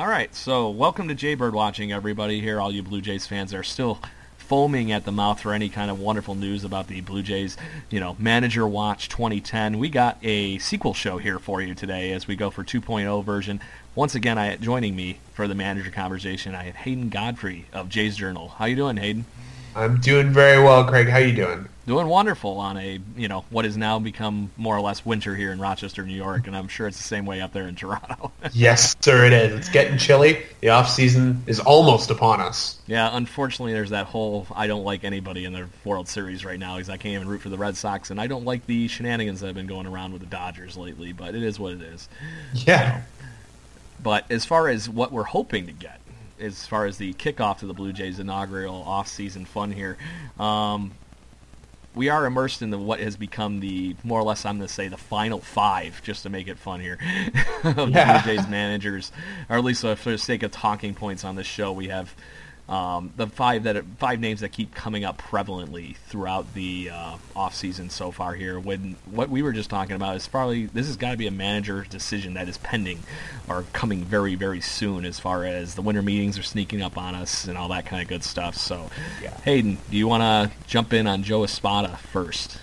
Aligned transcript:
All 0.00 0.08
right, 0.08 0.34
so 0.34 0.70
welcome 0.70 1.08
to 1.08 1.14
Jaybird 1.14 1.52
Watching, 1.52 1.92
everybody. 1.92 2.40
Here, 2.40 2.58
all 2.58 2.72
you 2.72 2.82
Blue 2.82 3.02
Jays 3.02 3.26
fans 3.26 3.52
are 3.52 3.62
still 3.62 3.98
foaming 4.38 4.92
at 4.92 5.04
the 5.04 5.12
mouth 5.12 5.42
for 5.42 5.52
any 5.52 5.68
kind 5.68 5.90
of 5.90 6.00
wonderful 6.00 6.34
news 6.34 6.64
about 6.64 6.86
the 6.86 7.02
Blue 7.02 7.22
Jays, 7.22 7.58
you 7.90 8.00
know, 8.00 8.16
Manager 8.18 8.66
Watch 8.66 9.10
2010. 9.10 9.78
We 9.78 9.90
got 9.90 10.16
a 10.22 10.56
sequel 10.56 10.94
show 10.94 11.18
here 11.18 11.38
for 11.38 11.60
you 11.60 11.74
today 11.74 12.12
as 12.12 12.26
we 12.26 12.34
go 12.34 12.48
for 12.48 12.64
2.0 12.64 13.22
version. 13.22 13.60
Once 13.94 14.14
again, 14.14 14.38
I 14.38 14.56
joining 14.56 14.96
me 14.96 15.18
for 15.34 15.46
the 15.46 15.54
manager 15.54 15.90
conversation, 15.90 16.54
I 16.54 16.62
have 16.62 16.76
Hayden 16.76 17.10
Godfrey 17.10 17.66
of 17.70 17.90
Jays 17.90 18.16
Journal. 18.16 18.48
How 18.48 18.64
you 18.64 18.76
doing, 18.76 18.96
Hayden? 18.96 19.26
I'm 19.74 20.00
doing 20.00 20.32
very 20.32 20.62
well, 20.62 20.84
Craig. 20.84 21.08
How 21.08 21.18
are 21.18 21.22
you 21.22 21.34
doing? 21.34 21.68
Doing 21.86 22.06
wonderful 22.06 22.58
on 22.58 22.76
a 22.76 23.00
you 23.16 23.26
know 23.26 23.44
what 23.50 23.64
has 23.64 23.76
now 23.76 23.98
become 23.98 24.50
more 24.56 24.76
or 24.76 24.80
less 24.80 25.04
winter 25.04 25.34
here 25.34 25.50
in 25.50 25.58
Rochester, 25.58 26.04
New 26.04 26.14
York, 26.14 26.46
and 26.46 26.54
I'm 26.54 26.68
sure 26.68 26.86
it's 26.86 26.96
the 26.96 27.02
same 27.02 27.26
way 27.26 27.40
up 27.40 27.52
there 27.52 27.66
in 27.66 27.74
Toronto. 27.74 28.30
yes, 28.52 28.94
sir, 29.00 29.24
it 29.24 29.32
is. 29.32 29.52
It's 29.54 29.68
getting 29.68 29.98
chilly. 29.98 30.42
The 30.60 30.68
off 30.68 30.88
season 30.88 31.42
is 31.46 31.58
almost 31.58 32.10
upon 32.10 32.40
us. 32.40 32.78
Yeah, 32.86 33.10
unfortunately, 33.12 33.72
there's 33.72 33.90
that 33.90 34.06
whole 34.06 34.46
I 34.54 34.66
don't 34.66 34.84
like 34.84 35.02
anybody 35.04 35.44
in 35.44 35.52
the 35.52 35.66
World 35.84 36.06
Series 36.06 36.44
right 36.44 36.58
now 36.58 36.76
because 36.76 36.90
I 36.90 36.96
can't 36.96 37.14
even 37.14 37.28
root 37.28 37.40
for 37.40 37.48
the 37.48 37.58
Red 37.58 37.76
Sox, 37.76 38.10
and 38.10 38.20
I 38.20 38.26
don't 38.26 38.44
like 38.44 38.66
the 38.66 38.86
shenanigans 38.86 39.40
that 39.40 39.46
have 39.46 39.56
been 39.56 39.66
going 39.66 39.86
around 39.86 40.12
with 40.12 40.20
the 40.20 40.28
Dodgers 40.28 40.76
lately. 40.76 41.12
But 41.12 41.34
it 41.34 41.42
is 41.42 41.58
what 41.58 41.72
it 41.72 41.82
is. 41.82 42.08
Yeah. 42.54 43.00
So, 43.00 43.04
but 44.02 44.30
as 44.30 44.44
far 44.44 44.68
as 44.68 44.88
what 44.88 45.12
we're 45.12 45.24
hoping 45.24 45.66
to 45.66 45.72
get, 45.72 45.99
as 46.40 46.66
far 46.66 46.86
as 46.86 46.96
the 46.98 47.12
kickoff 47.14 47.58
to 47.58 47.66
the 47.66 47.74
Blue 47.74 47.92
Jays' 47.92 48.18
inaugural 48.18 48.82
off-season 48.82 49.44
fun 49.44 49.72
here. 49.72 49.96
Um, 50.38 50.92
we 51.94 52.08
are 52.08 52.24
immersed 52.24 52.62
in 52.62 52.70
the 52.70 52.78
what 52.78 53.00
has 53.00 53.16
become 53.16 53.60
the 53.60 53.96
more 54.04 54.20
or 54.20 54.22
less 54.22 54.44
I'm 54.44 54.58
going 54.58 54.68
to 54.68 54.72
say 54.72 54.88
the 54.88 54.96
final 54.96 55.40
five, 55.40 56.00
just 56.02 56.22
to 56.22 56.30
make 56.30 56.46
it 56.48 56.58
fun 56.58 56.80
here, 56.80 56.98
of 57.64 57.90
yeah. 57.90 58.18
the 58.18 58.22
Blue 58.22 58.36
Jays 58.36 58.48
managers, 58.48 59.12
or 59.48 59.56
at 59.56 59.64
least 59.64 59.82
for 59.82 60.10
the 60.10 60.18
sake 60.18 60.42
of 60.42 60.52
talking 60.52 60.94
points 60.94 61.24
on 61.24 61.34
this 61.34 61.46
show, 61.46 61.72
we 61.72 61.88
have 61.88 62.14
um, 62.70 63.12
the 63.16 63.26
five 63.26 63.64
that 63.64 63.84
five 63.98 64.20
names 64.20 64.40
that 64.40 64.52
keep 64.52 64.72
coming 64.74 65.04
up 65.04 65.20
prevalently 65.20 65.96
throughout 66.06 66.54
the 66.54 66.90
uh, 66.90 67.16
off 67.34 67.54
season 67.54 67.90
so 67.90 68.12
far 68.12 68.34
here. 68.34 68.60
When 68.60 68.94
what 69.10 69.28
we 69.28 69.42
were 69.42 69.52
just 69.52 69.68
talking 69.68 69.96
about 69.96 70.14
is 70.16 70.28
probably 70.28 70.66
this 70.66 70.86
has 70.86 70.96
got 70.96 71.10
to 71.10 71.16
be 71.16 71.26
a 71.26 71.32
manager 71.32 71.84
decision 71.90 72.34
that 72.34 72.48
is 72.48 72.58
pending 72.58 73.00
or 73.48 73.64
coming 73.72 74.04
very 74.04 74.36
very 74.36 74.60
soon. 74.60 75.04
As 75.04 75.18
far 75.18 75.44
as 75.44 75.74
the 75.74 75.82
winter 75.82 76.00
meetings 76.00 76.38
are 76.38 76.44
sneaking 76.44 76.80
up 76.80 76.96
on 76.96 77.16
us 77.16 77.46
and 77.46 77.58
all 77.58 77.68
that 77.68 77.86
kind 77.86 78.02
of 78.02 78.08
good 78.08 78.22
stuff. 78.22 78.54
So, 78.54 78.88
yeah. 79.20 79.36
Hayden, 79.40 79.78
do 79.90 79.96
you 79.96 80.06
want 80.06 80.22
to 80.22 80.56
jump 80.68 80.92
in 80.92 81.08
on 81.08 81.24
Joe 81.24 81.42
Espada 81.42 81.96
first? 81.96 82.60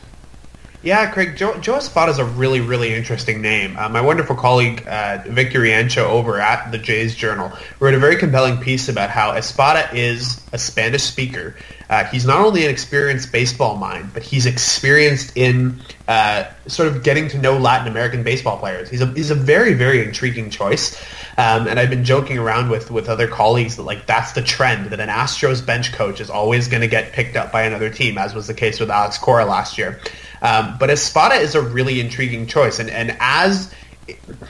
Yeah, 0.83 1.09
Craig, 1.11 1.35
Joe, 1.35 1.59
Joe 1.59 1.77
Espada 1.77 2.11
is 2.11 2.19
a 2.19 2.25
really, 2.25 2.61
really 2.61 2.93
interesting 2.93 3.41
name. 3.41 3.75
Uh, 3.77 3.89
my 3.89 3.99
wonderful 3.99 4.35
colleague, 4.35 4.88
uh, 4.88 5.23
Victor 5.25 5.65
over 6.05 6.39
at 6.39 6.71
the 6.71 6.77
Jays 6.77 7.15
Journal, 7.15 7.51
wrote 7.79 7.95
a 7.95 7.99
very 7.99 8.15
compelling 8.15 8.59
piece 8.59 8.87
about 8.87 9.09
how 9.09 9.31
Espada 9.31 9.89
is 9.91 10.39
a 10.53 10.57
Spanish 10.59 11.01
speaker. 11.01 11.55
Uh, 11.89 12.03
he's 12.05 12.25
not 12.25 12.41
only 12.41 12.63
an 12.63 12.69
experienced 12.69 13.31
baseball 13.31 13.77
mind, 13.77 14.11
but 14.13 14.21
he's 14.21 14.45
experienced 14.45 15.35
in 15.35 15.81
uh, 16.07 16.45
sort 16.67 16.89
of 16.89 17.03
getting 17.03 17.27
to 17.29 17.39
know 17.39 17.57
Latin 17.57 17.87
American 17.87 18.21
baseball 18.23 18.59
players. 18.59 18.87
He's 18.89 19.01
a, 19.01 19.07
he's 19.07 19.31
a 19.31 19.35
very, 19.35 19.73
very 19.73 20.03
intriguing 20.03 20.51
choice. 20.51 21.01
Um, 21.39 21.67
and 21.67 21.79
I've 21.79 21.89
been 21.89 22.03
joking 22.03 22.37
around 22.37 22.69
with, 22.69 22.91
with 22.91 23.09
other 23.09 23.27
colleagues 23.27 23.77
that 23.77 23.83
like 23.83 24.05
that's 24.05 24.33
the 24.33 24.41
trend 24.41 24.87
that 24.87 24.99
an 24.99 25.09
Astros 25.09 25.66
bench 25.66 25.93
coach 25.93 26.19
is 26.19 26.29
always 26.29 26.67
going 26.67 26.81
to 26.81 26.87
get 26.87 27.13
picked 27.13 27.35
up 27.35 27.51
by 27.51 27.63
another 27.63 27.89
team, 27.89 28.17
as 28.17 28.33
was 28.33 28.47
the 28.47 28.53
case 28.53 28.79
with 28.79 28.91
Alex 28.91 29.17
Cora 29.17 29.45
last 29.45 29.77
year. 29.77 29.99
Um, 30.41 30.77
but 30.79 30.89
Espada 30.89 31.35
is 31.35 31.55
a 31.55 31.61
really 31.61 31.99
intriguing 31.99 32.47
choice, 32.47 32.79
and 32.79 32.89
and 32.89 33.15
as 33.19 33.73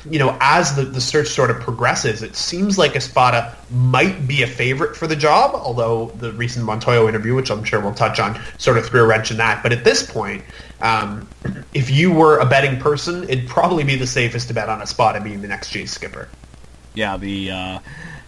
you 0.10 0.20
know, 0.20 0.38
as 0.40 0.76
the, 0.76 0.84
the 0.84 1.02
search 1.02 1.30
sort 1.30 1.50
of 1.50 1.60
progresses, 1.60 2.22
it 2.22 2.36
seems 2.36 2.78
like 2.78 2.96
Espada 2.96 3.56
might 3.72 4.28
be 4.28 4.44
a 4.44 4.48
favorite 4.48 4.96
for 4.96 5.08
the 5.08 5.16
job, 5.16 5.56
although 5.56 6.08
the 6.18 6.32
recent 6.34 6.66
Montoyo 6.66 7.10
interview, 7.10 7.34
which 7.34 7.50
I'm 7.50 7.64
sure 7.64 7.80
we'll 7.80 7.94
touch 7.94 8.20
on, 8.20 8.40
sort 8.58 8.78
of 8.78 8.86
threw 8.86 9.04
a 9.04 9.08
wrench 9.08 9.32
in 9.32 9.38
that. 9.38 9.64
But 9.64 9.74
at 9.74 9.84
this 9.84 10.10
point, 10.10 10.44
um, 10.82 11.28
if 11.74 11.90
you 11.90 12.12
were 12.12 12.38
a 12.38 12.46
betting 12.46 12.80
person, 12.80 13.24
it'd 13.24 13.48
probably 13.48 13.84
be 13.84 13.96
the 13.96 14.08
safest 14.08 14.48
to 14.50 14.54
bet 14.54 14.70
on 14.70 14.82
Espada 14.82 15.22
being 15.22 15.42
the 15.42 15.48
next 15.48 15.72
G 15.72 15.86
skipper. 15.86 16.30
Yeah, 16.94 17.18
the 17.18 17.52
uh, 17.52 17.80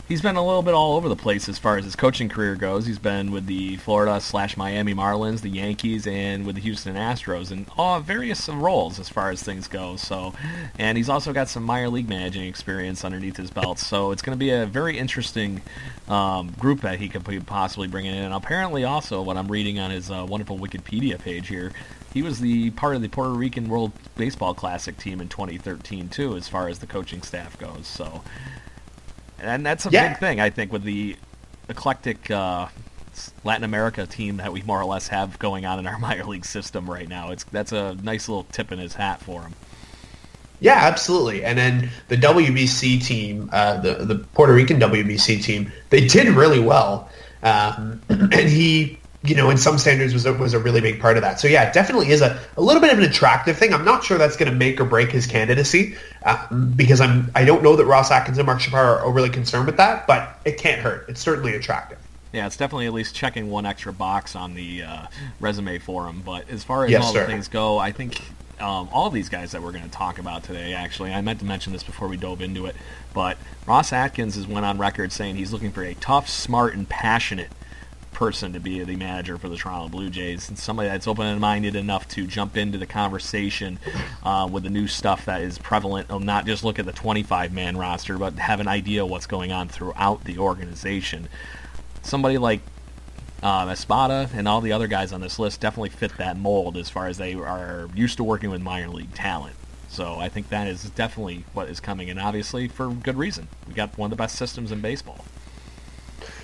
he's 0.09 0.21
been 0.21 0.35
a 0.35 0.45
little 0.45 0.63
bit 0.63 0.73
all 0.73 0.95
over 0.95 1.07
the 1.07 1.15
place 1.15 1.47
as 1.47 1.57
far 1.57 1.77
as 1.77 1.85
his 1.85 1.95
coaching 1.95 2.27
career 2.27 2.55
goes. 2.55 2.85
He's 2.87 2.99
been 2.99 3.31
with 3.31 3.45
the 3.45 3.77
Florida 3.77 4.19
slash 4.19 4.57
Miami 4.57 4.93
Marlins, 4.93 5.41
the 5.41 5.49
Yankees, 5.49 6.07
and 6.07 6.45
with 6.45 6.55
the 6.55 6.61
Houston 6.61 6.95
Astros, 6.95 7.51
and 7.51 7.67
all 7.77 7.99
various 8.01 8.49
roles 8.49 8.99
as 8.99 9.07
far 9.07 9.29
as 9.29 9.41
things 9.41 9.67
go. 9.67 9.95
So, 9.95 10.33
and 10.77 10.97
he's 10.97 11.07
also 11.07 11.31
got 11.31 11.47
some 11.47 11.63
minor 11.63 11.89
league 11.89 12.09
managing 12.09 12.47
experience 12.47 13.05
underneath 13.05 13.37
his 13.37 13.51
belt. 13.51 13.79
So 13.79 14.11
it's 14.11 14.23
going 14.23 14.35
to 14.35 14.39
be 14.39 14.49
a 14.49 14.65
very 14.65 14.97
interesting 14.97 15.61
um, 16.09 16.49
group 16.59 16.81
that 16.81 16.99
he 16.99 17.07
could 17.07 17.23
possibly 17.45 17.87
bring 17.87 18.05
in. 18.05 18.15
And 18.15 18.33
apparently, 18.33 18.83
also 18.83 19.21
what 19.21 19.37
I'm 19.37 19.47
reading 19.47 19.79
on 19.79 19.91
his 19.91 20.09
uh, 20.09 20.25
wonderful 20.27 20.57
Wikipedia 20.57 21.19
page 21.19 21.47
here. 21.47 21.71
He 22.11 22.23
was 22.23 22.39
the 22.39 22.71
part 22.71 22.95
of 22.95 23.03
the 23.03 23.07
Puerto 23.07 23.33
Rican 23.33 23.69
World 23.69 23.91
Baseball 24.17 24.55
Classic 24.55 24.97
team 24.97 25.21
in 25.21 25.29
2013 25.29 26.09
too, 26.09 26.35
as 26.35 26.47
far 26.47 26.67
as 26.67 26.79
the 26.79 26.87
coaching 26.87 27.21
staff 27.21 27.55
goes. 27.59 27.85
So, 27.85 28.23
and 29.41 29.66
that's 29.66 29.85
a 29.85 29.89
yeah. 29.89 30.09
big 30.09 30.19
thing 30.19 30.39
I 30.39 30.50
think 30.50 30.72
with 30.72 30.83
the 30.83 31.16
eclectic 31.67 32.29
uh, 32.31 32.67
Latin 33.44 33.63
America 33.63 34.05
team 34.05 34.38
that 34.38 34.51
we 34.51 34.61
more 34.63 34.79
or 34.79 34.85
less 34.85 35.07
have 35.09 35.39
going 35.39 35.66
on 35.66 35.79
in 35.79 35.88
our 35.88 36.00
minor 36.00 36.25
league 36.25 36.45
system 36.45 36.89
right 36.89 37.07
now. 37.07 37.31
It's 37.31 37.44
that's 37.45 37.72
a 37.72 37.95
nice 37.95 38.27
little 38.27 38.45
tip 38.45 38.72
in 38.72 38.79
his 38.79 38.94
hat 38.94 39.22
for 39.22 39.41
him. 39.41 39.53
Yeah, 40.61 40.75
absolutely. 40.75 41.45
And 41.45 41.57
then 41.57 41.89
the 42.09 42.17
WBC 42.17 43.03
team, 43.03 43.50
uh, 43.53 43.77
the 43.77 44.05
the 44.05 44.16
Puerto 44.33 44.53
Rican 44.53 44.79
WBC 44.79 45.41
team, 45.41 45.71
they 45.89 46.06
did 46.06 46.27
really 46.29 46.59
well. 46.59 47.09
Um, 47.44 48.01
and 48.09 48.33
he 48.33 49.00
you 49.24 49.35
know, 49.35 49.50
in 49.50 49.57
some 49.57 49.78
standards 49.78 50.13
was 50.13 50.25
a, 50.25 50.34
was 50.34 50.53
a 50.53 50.59
really 50.59 50.80
big 50.80 51.00
part 51.00 51.18
of 51.18 51.24
that. 51.24 51.40
So 51.40 51.47
yeah, 51.47 51.68
it 51.68 51.74
definitely 51.74 52.09
is 52.09 52.22
a, 52.22 52.40
a 52.56 52.62
little 52.62 52.81
bit 52.81 52.94
of 52.94 53.00
an 53.00 53.03
attractive 53.03 53.57
thing. 53.57 53.74
I'm 53.74 53.84
not 53.84 54.03
sure 54.03 54.18
that's 54.18 54.38
going 54.38 54.50
to 54.50 54.57
make 54.57 54.80
or 54.80 54.85
break 54.85 55.12
his 55.12 55.28
candidacy 55.28 55.96
uh, 56.24 56.47
because 56.53 57.02
I'm 57.02 57.30
I 57.35 57.44
don't 57.44 57.62
know 57.62 57.75
that 57.75 57.85
Ross 57.85 58.12
Atkins 58.12 58.38
and 58.38 58.46
Mark 58.46 58.62
Shapiro 58.62 58.81
are 58.81 59.06
overly 59.06 59.30
concerned 59.30 59.66
with 59.66 59.77
that, 59.77 60.07
but 60.07 60.39
it 60.45 60.57
can't 60.57 60.81
hurt. 60.81 61.10
It's 61.10 61.19
certainly 61.19 61.56
attractive. 61.56 61.98
Yeah, 62.31 62.45
it's 62.45 62.57
definitely 62.57 62.86
at 62.86 62.94
least 62.94 63.13
checking 63.13 63.50
one 63.50 63.66
extra 63.66 63.92
box 63.92 64.36
on 64.36 64.54
the 64.54 64.83
uh, 64.83 65.07
resume 65.39 65.80
for 65.80 66.07
him. 66.07 66.22
But 66.22 66.50
as 66.50 66.63
far 66.63 66.86
as 66.86 66.92
yes, 66.92 67.04
all 67.04 67.13
sir. 67.13 67.22
the 67.22 67.25
things 67.25 67.48
go, 67.48 67.77
I 67.77 67.92
think 67.92 68.22
um, 68.62 68.88
all 68.92 69.10
these 69.10 69.30
guys 69.30 69.51
that 69.51 69.62
we're 69.62 69.72
going 69.72 69.83
to 69.83 69.89
talk 69.89 70.19
about 70.19 70.44
today, 70.44 70.74
actually, 70.74 71.12
I 71.12 71.22
meant 71.22 71.39
to 71.39 71.45
mention 71.45 71.74
this 71.74 71.83
before 71.83 72.07
we 72.07 72.18
dove 72.18 72.42
into 72.42 72.68
it, 72.68 72.75
but 73.13 73.38
Ross 73.65 73.92
Atkins 73.92 74.36
has 74.36 74.48
went 74.48 74.65
on 74.65 74.77
record 74.77 75.12
saying 75.12 75.36
he's 75.36 75.51
looking 75.51 75.72
for 75.72 75.83
a 75.83 75.95
tough, 75.95 76.30
smart, 76.30 76.75
and 76.75 76.88
passionate 76.88 77.50
person 78.19 78.51
to 78.51 78.60
be 78.60 78.83
the 78.83 78.98
manager 78.98 79.38
for 79.38 79.48
the 79.48 79.56
Toronto 79.56 79.88
Blue 79.88 80.10
Jays, 80.10 80.50
and 80.50 80.60
somebody 80.60 80.89
that's 80.89 81.07
open-minded 81.07 81.74
enough 81.74 82.06
to 82.10 82.27
jump 82.27 82.57
into 82.57 82.77
the 82.77 82.86
conversation 82.86 83.80
uh, 84.24 84.45
with 84.51 84.63
the 84.63 84.69
new 84.69 84.88
stuff 84.88 85.24
that 85.24 85.42
is 85.42 85.57
prevalent. 85.57 86.12
Of 86.12 86.21
not 86.21 86.45
just 86.45 86.66
look 86.66 86.80
at 86.80 86.86
the 86.86 86.92
25-man 86.92 87.77
roster, 87.77 88.18
but 88.18 88.33
have 88.33 88.60
an 88.60 88.68
idea 88.68 89.06
of 89.06 89.10
what's 89.10 89.25
going 89.25 89.54
on 89.54 89.69
throughout 89.69 90.25
the 90.25 90.38
organization. 90.38 91.30
Somebody 92.01 92.38
like 92.38 92.60
um, 93.42 93.69
Espada 93.69 94.30
and 94.33 94.50
all 94.50 94.60
the 94.60 94.74
other 94.74 94.88
guys 94.88 95.13
on 95.13 95.22
this 95.22 95.39
list 95.39 95.62
definitely 95.62 95.92
fit 95.92 96.18
that 96.18 96.36
mold 96.36 96.75
as 96.75 96.89
far 96.89 97.07
as 97.07 97.18
they 97.18 97.36
are 97.36 97.88
used 97.95 98.18
to 98.18 98.25
working 98.25 98.50
with 98.50 98.62
minor 98.62 98.89
league 98.89 99.13
talent. 99.13 99.56
So 99.88 100.19
I 100.19 100.27
think 100.27 100.50
that 100.50 100.68
is 100.68 100.89
definitely 100.89 101.45
what 101.54 101.69
is 101.69 101.80
coming, 101.80 102.10
and 102.10 102.19
obviously 102.19 102.68
for 102.68 102.89
good 102.89 103.15
reason. 103.15 103.48
We 103.65 103.75
got 103.75 103.98
one 103.98 104.07
of 104.07 104.18
the 104.18 104.22
best 104.22 104.36
systems 104.36 104.74
in 104.74 104.81
baseball. 104.81 105.24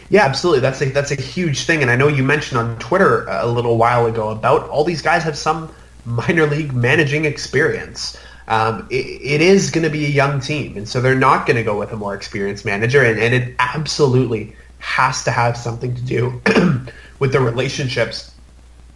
Yeah, 0.10 0.24
absolutely. 0.24 0.60
That's 0.60 0.82
a 0.82 0.86
that's 0.90 1.12
a 1.12 1.16
huge 1.16 1.66
thing, 1.66 1.82
and 1.82 1.90
I 1.90 1.96
know 1.96 2.08
you 2.08 2.24
mentioned 2.24 2.60
on 2.60 2.78
Twitter 2.78 3.26
a 3.28 3.48
little 3.48 3.78
while 3.78 4.06
ago 4.06 4.30
about 4.30 4.70
all 4.70 4.84
these 4.84 5.02
guys 5.02 5.24
have 5.24 5.38
some 5.38 5.72
minor 6.06 6.46
league 6.46 6.74
managing 6.74 7.26
experience. 7.26 8.18
Um, 8.48 8.88
it, 8.92 9.06
it 9.22 9.42
is 9.42 9.72
going 9.72 9.84
to 9.84 9.90
be 9.90 10.06
a 10.06 10.10
young 10.10 10.40
team, 10.40 10.78
and 10.78 10.88
so 10.88 11.02
they're 11.02 11.16
not 11.16 11.48
going 11.48 11.58
to 11.58 11.64
go 11.64 11.80
with 11.80 11.92
a 11.92 11.98
more 11.98 12.14
experienced 12.14 12.66
manager, 12.66 13.04
and, 13.04 13.20
and 13.20 13.34
it 13.34 13.56
absolutely 13.58 14.56
has 14.78 15.24
to 15.24 15.32
have 15.32 15.58
something 15.58 15.96
to 15.96 16.02
do 16.02 16.42
with 17.20 17.32
the 17.32 17.40
relationships 17.40 18.36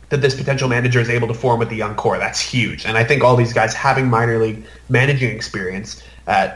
that 0.10 0.22
this 0.22 0.36
potential 0.36 0.68
manager 0.68 1.00
is 1.00 1.10
able 1.10 1.28
to 1.28 1.34
form 1.34 1.60
with 1.60 1.70
the 1.70 1.76
young 1.76 1.96
core. 1.96 2.20
That's 2.20 2.40
huge. 2.40 2.86
And 2.86 2.98
I 2.98 3.04
think 3.04 3.24
all 3.24 3.36
these 3.36 3.54
guys 3.54 3.74
having 3.74 4.08
minor 4.08 4.40
league 4.40 4.66
managing 4.90 5.36
experience 5.36 6.04
uh, 6.28 6.52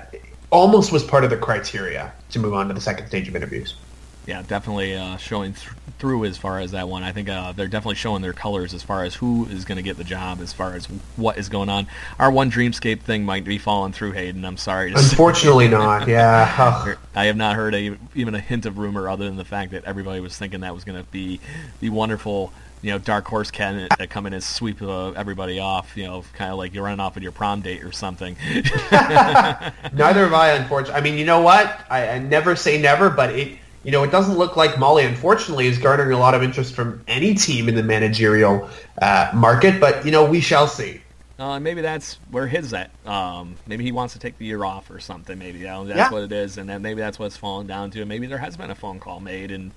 almost 0.52 0.92
was 0.92 1.04
part 1.04 1.24
of 1.24 1.30
the 1.32 1.38
criteria 1.38 2.12
to 2.32 2.40
move 2.40 2.54
on 2.54 2.68
to 2.68 2.74
the 2.74 2.82
second 2.82 3.08
stage 3.08 3.28
of 3.28 3.36
interviews. 3.36 3.76
Yeah, 4.26 4.42
definitely 4.42 4.96
uh, 4.96 5.18
showing 5.18 5.54
th- 5.54 5.70
through 6.00 6.26
as 6.26 6.38
far 6.38 6.60
as 6.60 6.72
that 6.72 6.88
one. 6.88 7.04
I 7.04 7.12
think 7.12 7.30
uh, 7.30 7.52
they're 7.52 7.68
definitely 7.68 7.96
showing 7.96 8.22
their 8.22 8.34
colors 8.34 8.74
as 8.74 8.82
far 8.84 9.04
as 9.04 9.16
who 9.16 9.46
is 9.48 9.66
going 9.66 9.78
to 9.78 9.82
get 9.82 9.98
the 9.98 10.04
job, 10.04 10.40
as 10.42 10.54
far 10.54 10.76
as 10.76 10.86
what 11.16 11.38
is 11.38 11.50
going 11.50 11.70
on. 11.70 11.88
Our 12.20 12.32
one 12.32 12.50
Dreamscape 12.50 13.02
thing 13.02 13.26
might 13.26 13.44
be 13.44 13.58
falling 13.58 13.92
through, 13.92 14.12
Hayden. 14.12 14.46
I'm 14.46 14.58
sorry. 14.58 14.94
Unfortunately, 14.94 15.68
not. 15.68 16.08
Yeah. 16.14 16.96
I 17.16 17.26
have 17.26 17.38
not 17.38 17.56
heard 17.56 17.74
a, 17.74 17.98
even 18.14 18.36
a 18.36 18.40
hint 18.40 18.66
of 18.66 18.78
rumor 18.78 19.10
other 19.10 19.26
than 19.26 19.36
the 19.36 19.46
fact 19.46 19.72
that 19.72 19.86
everybody 19.86 20.20
was 20.20 20.38
thinking 20.38 20.62
that 20.62 20.74
was 20.74 20.84
going 20.84 21.02
to 21.02 21.10
be 21.10 21.40
the 21.80 21.90
wonderful 21.90 22.54
you 22.84 22.92
know, 22.92 23.00
dark 23.00 23.26
horse 23.26 23.50
candidate 23.50 23.98
that 23.98 24.10
come 24.10 24.26
in 24.26 24.34
and 24.34 24.44
sweep 24.44 24.82
uh, 24.82 25.12
everybody 25.12 25.58
off, 25.58 25.96
you 25.96 26.04
know, 26.04 26.24
kind 26.34 26.52
of 26.52 26.58
like 26.58 26.74
you're 26.74 26.84
running 26.84 27.00
off 27.00 27.16
with 27.16 27.24
your 27.24 27.32
prom 27.32 27.62
date 27.62 27.82
or 27.84 27.94
something. 27.94 28.36
Neither 28.52 30.26
have 30.26 30.34
I, 30.34 30.50
unfortunately. 30.52 31.00
I 31.00 31.02
mean, 31.02 31.18
you 31.18 31.26
know 31.26 31.40
what? 31.42 31.80
I, 31.90 32.10
I, 32.10 32.20
never 32.20 32.58
say 32.58 32.82
never, 32.82 33.10
but 33.10 33.30
it, 33.32 33.58
you 33.84 33.92
know, 33.92 34.04
it 34.04 34.12
doesn't 34.12 34.38
look 34.38 34.56
like 34.56 34.80
Molly, 34.80 35.06
unfortunately, 35.06 35.68
is 35.68 35.78
garnering 35.78 36.12
a 36.12 36.20
lot 36.20 36.34
of 36.34 36.44
interest 36.44 36.74
from 36.74 37.04
any 37.08 37.34
team 37.36 37.68
in 37.68 37.76
the 37.76 37.84
managerial 37.84 38.70
uh, 39.02 39.30
market, 39.34 39.80
but, 39.80 40.06
you 40.06 40.12
know, 40.12 40.26
we 40.26 40.40
shall 40.40 40.68
see. 40.68 41.02
Uh, 41.40 41.60
maybe 41.60 41.82
that's 41.82 42.20
where 42.30 42.46
his 42.46 42.74
at. 42.74 42.92
Um, 43.08 43.56
maybe 43.66 43.84
he 43.84 43.92
wants 43.92 44.14
to 44.14 44.20
take 44.20 44.38
the 44.38 44.46
year 44.46 44.64
off 44.64 44.92
or 44.92 45.00
something. 45.00 45.38
Maybe 45.38 45.60
you 45.60 45.66
know, 45.66 45.84
that's 45.84 45.98
yeah. 45.98 46.12
what 46.12 46.22
it 46.22 46.32
is, 46.32 46.60
and 46.60 46.70
then 46.70 46.84
maybe 46.84 47.02
that's 47.02 47.18
what's 47.18 47.36
fallen 47.36 47.66
down 47.66 47.90
to. 47.92 48.06
Maybe 48.06 48.28
there 48.28 48.38
has 48.38 48.56
been 48.56 48.70
a 48.70 48.76
phone 48.76 49.00
call 49.00 49.20
made, 49.20 49.52
and 49.52 49.72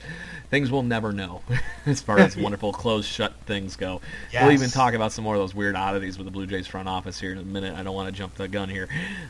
things 0.51 0.71
we'll 0.71 0.83
never 0.83 1.13
know 1.13 1.41
as 1.87 2.03
far 2.03 2.19
as 2.19 2.37
wonderful 2.37 2.73
closed 2.73 3.09
shut 3.09 3.33
things 3.47 3.75
go. 3.75 4.03
Yes. 4.33 4.43
We'll 4.43 4.53
even 4.53 4.69
talk 4.69 4.93
about 4.93 5.13
some 5.13 5.25
more 5.25 5.35
of 5.35 5.41
those 5.41 5.55
weird 5.55 5.77
oddities 5.77 6.19
with 6.19 6.27
the 6.27 6.31
Blue 6.31 6.47
Jays 6.47 6.67
front 6.67 6.89
office 6.89 7.19
here 7.19 7.33
in 7.33 7.39
a 7.39 7.43
minute. 7.43 7.75
I 7.75 7.83
don't 7.83 7.95
want 7.95 8.09
to 8.09 8.13
jump 8.13 8.35
the 8.35 8.49
gun 8.49 8.69
here. 8.69 8.89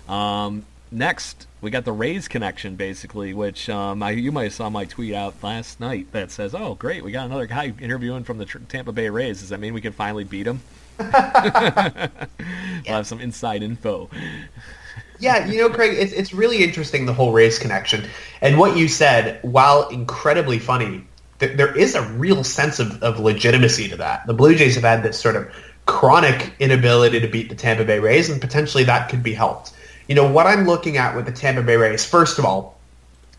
Um, 0.08 0.66
next, 0.90 1.46
we 1.60 1.70
got 1.70 1.84
the 1.84 1.92
Rays 1.92 2.28
connection, 2.28 2.76
basically, 2.76 3.34
which 3.34 3.68
um, 3.68 4.02
I, 4.02 4.10
you 4.10 4.32
might 4.32 4.44
have 4.44 4.52
saw 4.54 4.70
my 4.70 4.84
tweet 4.84 5.14
out 5.14 5.34
last 5.42 5.80
night 5.80 6.12
that 6.12 6.30
says, 6.30 6.54
"Oh, 6.54 6.74
great, 6.74 7.04
we 7.04 7.12
got 7.12 7.26
another 7.26 7.46
guy 7.46 7.72
interviewing 7.80 8.24
from 8.24 8.38
the 8.38 8.46
Tampa 8.46 8.92
Bay 8.92 9.08
Rays. 9.08 9.40
Does 9.40 9.50
that 9.50 9.60
mean 9.60 9.74
we 9.74 9.80
can 9.80 9.92
finally 9.92 10.24
beat 10.24 10.46
him?" 10.46 10.60
we'll 10.98 11.10
have 12.86 13.06
some 13.06 13.20
inside 13.20 13.62
info. 13.62 14.08
yeah, 15.18 15.46
you 15.46 15.60
know, 15.60 15.68
Craig, 15.68 15.96
it's 15.98 16.12
it's 16.12 16.32
really 16.32 16.62
interesting 16.62 17.06
the 17.06 17.12
whole 17.12 17.32
Rays 17.32 17.58
connection, 17.58 18.04
and 18.40 18.58
what 18.58 18.76
you 18.76 18.88
said, 18.88 19.40
while 19.42 19.88
incredibly 19.88 20.58
funny, 20.58 21.04
th- 21.38 21.56
there 21.56 21.76
is 21.76 21.94
a 21.94 22.02
real 22.12 22.44
sense 22.44 22.78
of, 22.78 23.02
of 23.02 23.18
legitimacy 23.18 23.88
to 23.88 23.96
that. 23.96 24.26
The 24.26 24.34
Blue 24.34 24.54
Jays 24.54 24.74
have 24.74 24.84
had 24.84 25.02
this 25.02 25.18
sort 25.18 25.36
of 25.36 25.52
chronic 25.86 26.54
inability 26.58 27.20
to 27.20 27.28
beat 27.28 27.48
the 27.48 27.54
Tampa 27.54 27.84
Bay 27.84 27.98
Rays, 27.98 28.28
and 28.28 28.40
potentially 28.40 28.84
that 28.84 29.08
could 29.08 29.22
be 29.22 29.34
helped. 29.34 29.72
You 30.08 30.14
know, 30.14 30.30
what 30.30 30.46
I'm 30.46 30.66
looking 30.66 30.96
at 30.96 31.16
with 31.16 31.26
the 31.26 31.32
Tampa 31.32 31.62
Bay 31.62 31.76
Rays, 31.76 32.04
first 32.04 32.38
of 32.38 32.44
all, 32.44 32.78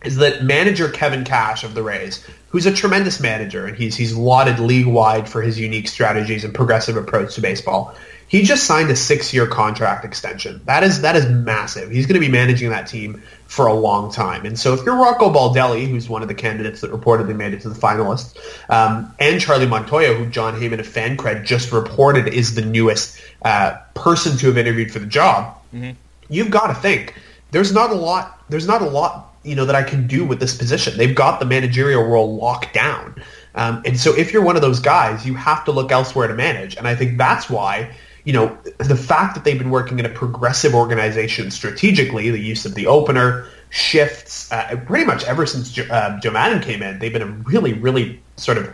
is 0.03 0.17
that 0.17 0.43
manager 0.43 0.89
Kevin 0.89 1.23
Cash 1.23 1.63
of 1.63 1.73
the 1.73 1.81
Rays, 1.81 2.25
who's 2.49 2.65
a 2.65 2.73
tremendous 2.73 3.19
manager, 3.19 3.65
and 3.65 3.75
he's 3.75 3.95
he's 3.95 4.15
lauded 4.15 4.59
league 4.59 4.87
wide 4.87 5.27
for 5.27 5.41
his 5.41 5.59
unique 5.59 5.87
strategies 5.87 6.43
and 6.43 6.53
progressive 6.53 6.97
approach 6.97 7.35
to 7.35 7.41
baseball. 7.41 7.95
He 8.29 8.43
just 8.43 8.65
signed 8.65 8.89
a 8.89 8.95
six-year 8.95 9.47
contract 9.47 10.03
extension. 10.03 10.61
That 10.65 10.83
is 10.83 11.01
that 11.01 11.15
is 11.15 11.25
massive. 11.27 11.89
He's 11.89 12.05
going 12.05 12.19
to 12.21 12.25
be 12.25 12.31
managing 12.31 12.69
that 12.71 12.87
team 12.87 13.23
for 13.47 13.67
a 13.67 13.73
long 13.73 14.11
time. 14.11 14.45
And 14.45 14.59
so 14.59 14.73
if 14.73 14.83
you're 14.85 14.97
Rocco 14.97 15.31
Baldelli, 15.31 15.87
who's 15.87 16.09
one 16.09 16.21
of 16.21 16.27
the 16.27 16.35
candidates 16.35 16.81
that 16.81 16.91
reportedly 16.91 17.35
made 17.35 17.53
it 17.53 17.61
to 17.61 17.69
the 17.69 17.79
finalists, 17.79 18.37
um, 18.69 19.13
and 19.19 19.39
Charlie 19.39 19.65
Montoyo, 19.65 20.17
who 20.17 20.25
Jon 20.25 20.53
Heyman 20.59 20.79
of 20.79 20.87
FanRag 20.87 21.45
just 21.45 21.71
reported 21.71 22.27
is 22.27 22.55
the 22.55 22.61
newest 22.61 23.19
uh, 23.43 23.77
person 23.93 24.37
to 24.37 24.47
have 24.47 24.57
interviewed 24.57 24.91
for 24.91 24.99
the 24.99 25.05
job, 25.05 25.57
mm-hmm. 25.73 25.91
You've 26.29 26.51
got 26.51 26.67
to 26.67 26.73
think 26.73 27.15
there's 27.51 27.73
not 27.73 27.91
a 27.91 27.95
lot. 27.95 28.43
There's 28.49 28.67
not 28.67 28.81
a 28.81 28.89
lot 28.89 29.27
you 29.47 29.55
know 29.55 29.65
that 29.65 29.75
I 29.75 29.83
can 29.83 30.07
do 30.07 30.25
with 30.25 30.39
this 30.39 30.55
position. 30.55 30.97
They've 30.97 31.15
got 31.15 31.39
the 31.39 31.45
managerial 31.45 32.03
role 32.03 32.35
locked 32.35 32.73
down. 32.73 33.15
Um, 33.55 33.81
and 33.85 33.99
so 33.99 34.15
if 34.15 34.33
you're 34.33 34.43
one 34.43 34.55
of 34.55 34.61
those 34.61 34.79
guys, 34.79 35.25
you 35.25 35.33
have 35.35 35.63
to 35.65 35.71
look 35.71 35.91
elsewhere 35.91 36.27
to 36.27 36.35
manage. 36.35 36.75
And 36.75 36.87
I 36.87 36.95
think 36.95 37.17
that's 37.17 37.49
why, 37.49 37.91
you 38.23 38.33
know, 38.33 38.55
the 38.77 38.95
fact 38.95 39.33
that 39.35 39.45
they've 39.45 39.57
been 39.57 39.71
working 39.71 39.99
in 39.99 40.05
a 40.05 40.09
progressive 40.09 40.75
organization 40.75 41.49
strategically, 41.49 42.29
the 42.29 42.39
use 42.39 42.65
of 42.65 42.75
the 42.75 42.85
opener, 42.85 43.47
shifts, 43.69 44.51
uh, 44.51 44.79
pretty 44.85 45.05
much 45.05 45.23
ever 45.23 45.45
since 45.45 45.71
Joe, 45.71 45.87
uh, 45.89 46.19
Joe 46.19 46.31
Maddon 46.31 46.61
came 46.61 46.83
in, 46.83 46.99
they've 46.99 47.13
been 47.13 47.21
a 47.21 47.25
really, 47.25 47.73
really 47.73 48.21
sort 48.35 48.57
of, 48.57 48.69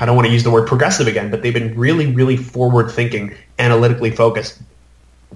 I 0.00 0.06
don't 0.06 0.16
want 0.16 0.26
to 0.26 0.32
use 0.32 0.42
the 0.42 0.50
word 0.50 0.66
progressive 0.66 1.06
again, 1.06 1.30
but 1.30 1.42
they've 1.42 1.54
been 1.54 1.78
really, 1.78 2.06
really 2.12 2.36
forward-thinking, 2.36 3.36
analytically 3.58 4.10
focused 4.10 4.60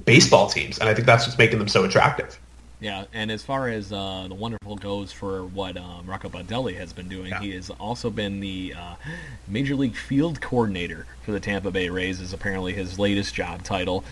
baseball 0.04 0.48
teams. 0.48 0.78
And 0.78 0.88
I 0.88 0.94
think 0.94 1.06
that's 1.06 1.26
what's 1.26 1.38
making 1.38 1.58
them 1.58 1.68
so 1.68 1.84
attractive. 1.84 2.38
Yeah, 2.82 3.04
and 3.12 3.30
as 3.30 3.44
far 3.44 3.68
as 3.68 3.92
uh, 3.92 4.26
the 4.28 4.34
wonderful 4.34 4.74
goes 4.74 5.12
for 5.12 5.44
what 5.44 5.76
um, 5.76 6.04
Rocco 6.04 6.28
Baldelli 6.28 6.76
has 6.78 6.92
been 6.92 7.08
doing, 7.08 7.28
yeah. 7.28 7.38
he 7.38 7.52
has 7.52 7.70
also 7.70 8.10
been 8.10 8.40
the 8.40 8.74
uh, 8.76 8.96
Major 9.46 9.76
League 9.76 9.94
Field 9.94 10.40
Coordinator 10.40 11.06
for 11.24 11.30
the 11.30 11.38
Tampa 11.38 11.70
Bay 11.70 11.90
Rays. 11.90 12.20
Is 12.20 12.32
apparently 12.32 12.72
his 12.72 12.98
latest 12.98 13.36
job 13.36 13.62
title, 13.62 14.02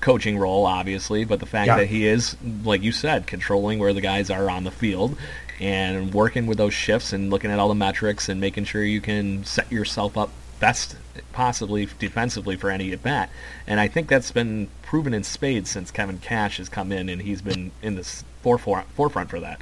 coaching 0.00 0.38
role, 0.38 0.66
obviously, 0.66 1.24
but 1.24 1.38
the 1.38 1.46
fact 1.46 1.68
yeah. 1.68 1.76
that 1.76 1.86
he 1.86 2.04
is, 2.04 2.36
like 2.64 2.82
you 2.82 2.90
said, 2.90 3.28
controlling 3.28 3.78
where 3.78 3.92
the 3.92 4.00
guys 4.00 4.28
are 4.28 4.50
on 4.50 4.64
the 4.64 4.72
field 4.72 5.16
and 5.60 6.12
working 6.12 6.46
with 6.46 6.58
those 6.58 6.74
shifts 6.74 7.12
and 7.12 7.30
looking 7.30 7.52
at 7.52 7.60
all 7.60 7.68
the 7.68 7.74
metrics 7.76 8.28
and 8.28 8.40
making 8.40 8.64
sure 8.64 8.82
you 8.82 9.00
can 9.00 9.44
set 9.44 9.70
yourself 9.70 10.18
up 10.18 10.30
best 10.60 10.96
possibly 11.32 11.88
defensively 11.98 12.56
for 12.56 12.70
any 12.70 12.92
at 12.92 13.02
bat. 13.02 13.30
And 13.66 13.80
I 13.80 13.88
think 13.88 14.08
that's 14.08 14.30
been 14.30 14.68
proven 14.82 15.14
in 15.14 15.24
spades 15.24 15.70
since 15.70 15.90
Kevin 15.90 16.18
Cash 16.18 16.58
has 16.58 16.68
come 16.68 16.92
in, 16.92 17.08
and 17.08 17.20
he's 17.20 17.42
been 17.42 17.72
in 17.82 17.96
the 17.96 18.04
forefront 18.42 18.86
forefront 18.92 19.30
for 19.30 19.40
that. 19.40 19.60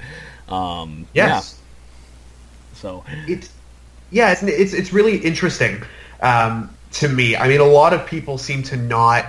Um, 0.49 1.07
yes. 1.15 1.59
Yeah. 1.59 2.79
So 2.81 3.05
it's 3.27 3.51
yeah, 4.11 4.33
it's 4.33 4.43
it's 4.43 4.73
it's 4.73 4.93
really 4.93 5.19
interesting 5.19 5.83
um, 6.21 6.75
to 6.93 7.09
me. 7.09 7.37
I 7.37 7.49
mean, 7.49 7.61
a 7.61 7.65
lot 7.65 7.93
of 7.93 8.07
people 8.07 8.39
seem 8.39 8.63
to 8.65 8.77
not 8.77 9.27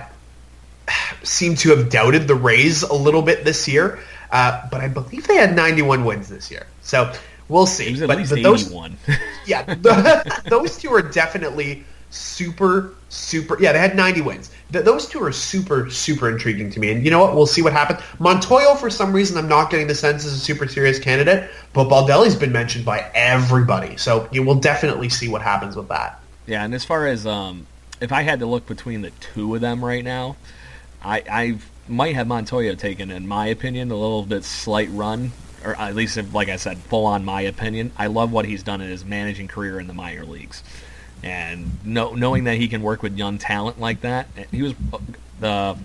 seem 1.22 1.54
to 1.56 1.70
have 1.76 1.90
doubted 1.90 2.28
the 2.28 2.34
Rays 2.34 2.82
a 2.82 2.94
little 2.94 3.22
bit 3.22 3.44
this 3.44 3.68
year, 3.68 4.00
uh, 4.30 4.66
but 4.70 4.80
I 4.80 4.88
believe 4.88 5.26
they 5.26 5.36
had 5.36 5.54
91 5.54 6.04
wins 6.04 6.28
this 6.28 6.50
year. 6.50 6.66
So 6.82 7.12
We'll 7.50 7.66
see. 7.66 7.98
but, 8.06 8.16
but 8.28 8.42
those, 8.42 8.72
yeah, 9.46 9.62
the, 9.74 10.42
those 10.46 10.78
two 10.78 10.90
are 10.94 11.02
definitely 11.02 11.84
super, 12.10 12.94
super. 13.08 13.60
Yeah, 13.60 13.72
they 13.72 13.80
had 13.80 13.96
90 13.96 14.20
wins. 14.20 14.50
Those 14.70 15.08
two 15.08 15.20
are 15.22 15.32
super, 15.32 15.90
super 15.90 16.30
intriguing 16.30 16.70
to 16.70 16.80
me. 16.80 16.92
And 16.92 17.04
you 17.04 17.10
know 17.10 17.18
what? 17.18 17.34
We'll 17.34 17.46
see 17.46 17.60
what 17.60 17.72
happens. 17.72 18.00
Montoyo, 18.20 18.78
for 18.78 18.88
some 18.88 19.12
reason, 19.12 19.36
I'm 19.36 19.48
not 19.48 19.68
getting 19.68 19.88
the 19.88 19.96
sense 19.96 20.24
is 20.24 20.32
a 20.32 20.38
super 20.38 20.68
serious 20.68 21.00
candidate, 21.00 21.50
but 21.72 21.88
Baldelli's 21.88 22.36
been 22.36 22.52
mentioned 22.52 22.84
by 22.84 23.10
everybody. 23.14 23.96
So 23.96 24.28
you 24.30 24.44
will 24.44 24.54
definitely 24.54 25.08
see 25.08 25.28
what 25.28 25.42
happens 25.42 25.74
with 25.74 25.88
that. 25.88 26.20
Yeah, 26.46 26.64
and 26.64 26.72
as 26.72 26.84
far 26.84 27.08
as 27.08 27.26
um, 27.26 27.66
if 28.00 28.12
I 28.12 28.22
had 28.22 28.38
to 28.40 28.46
look 28.46 28.66
between 28.66 29.02
the 29.02 29.10
two 29.20 29.52
of 29.56 29.60
them 29.60 29.84
right 29.84 30.04
now, 30.04 30.36
I, 31.02 31.22
I 31.28 31.58
might 31.88 32.14
have 32.14 32.28
Montoya 32.28 32.76
taken, 32.76 33.10
in 33.10 33.26
my 33.26 33.48
opinion, 33.48 33.90
a 33.90 33.96
little 33.96 34.24
bit 34.24 34.44
slight 34.44 34.88
run 34.92 35.32
or 35.64 35.74
at 35.74 35.94
least, 35.94 36.18
like 36.32 36.48
I 36.48 36.56
said, 36.56 36.78
full 36.78 37.06
on 37.06 37.24
my 37.24 37.42
opinion. 37.42 37.92
I 37.96 38.06
love 38.06 38.32
what 38.32 38.44
he's 38.44 38.62
done 38.62 38.80
in 38.80 38.88
his 38.88 39.04
managing 39.04 39.48
career 39.48 39.78
in 39.80 39.86
the 39.86 39.94
minor 39.94 40.24
leagues, 40.24 40.62
and 41.22 41.84
know, 41.84 42.14
knowing 42.14 42.44
that 42.44 42.56
he 42.56 42.68
can 42.68 42.82
work 42.82 43.02
with 43.02 43.16
young 43.16 43.38
talent 43.38 43.80
like 43.80 44.00
that. 44.02 44.28
He 44.50 44.62
was 44.62 44.74
uh, 44.92 44.98
the 45.40 45.78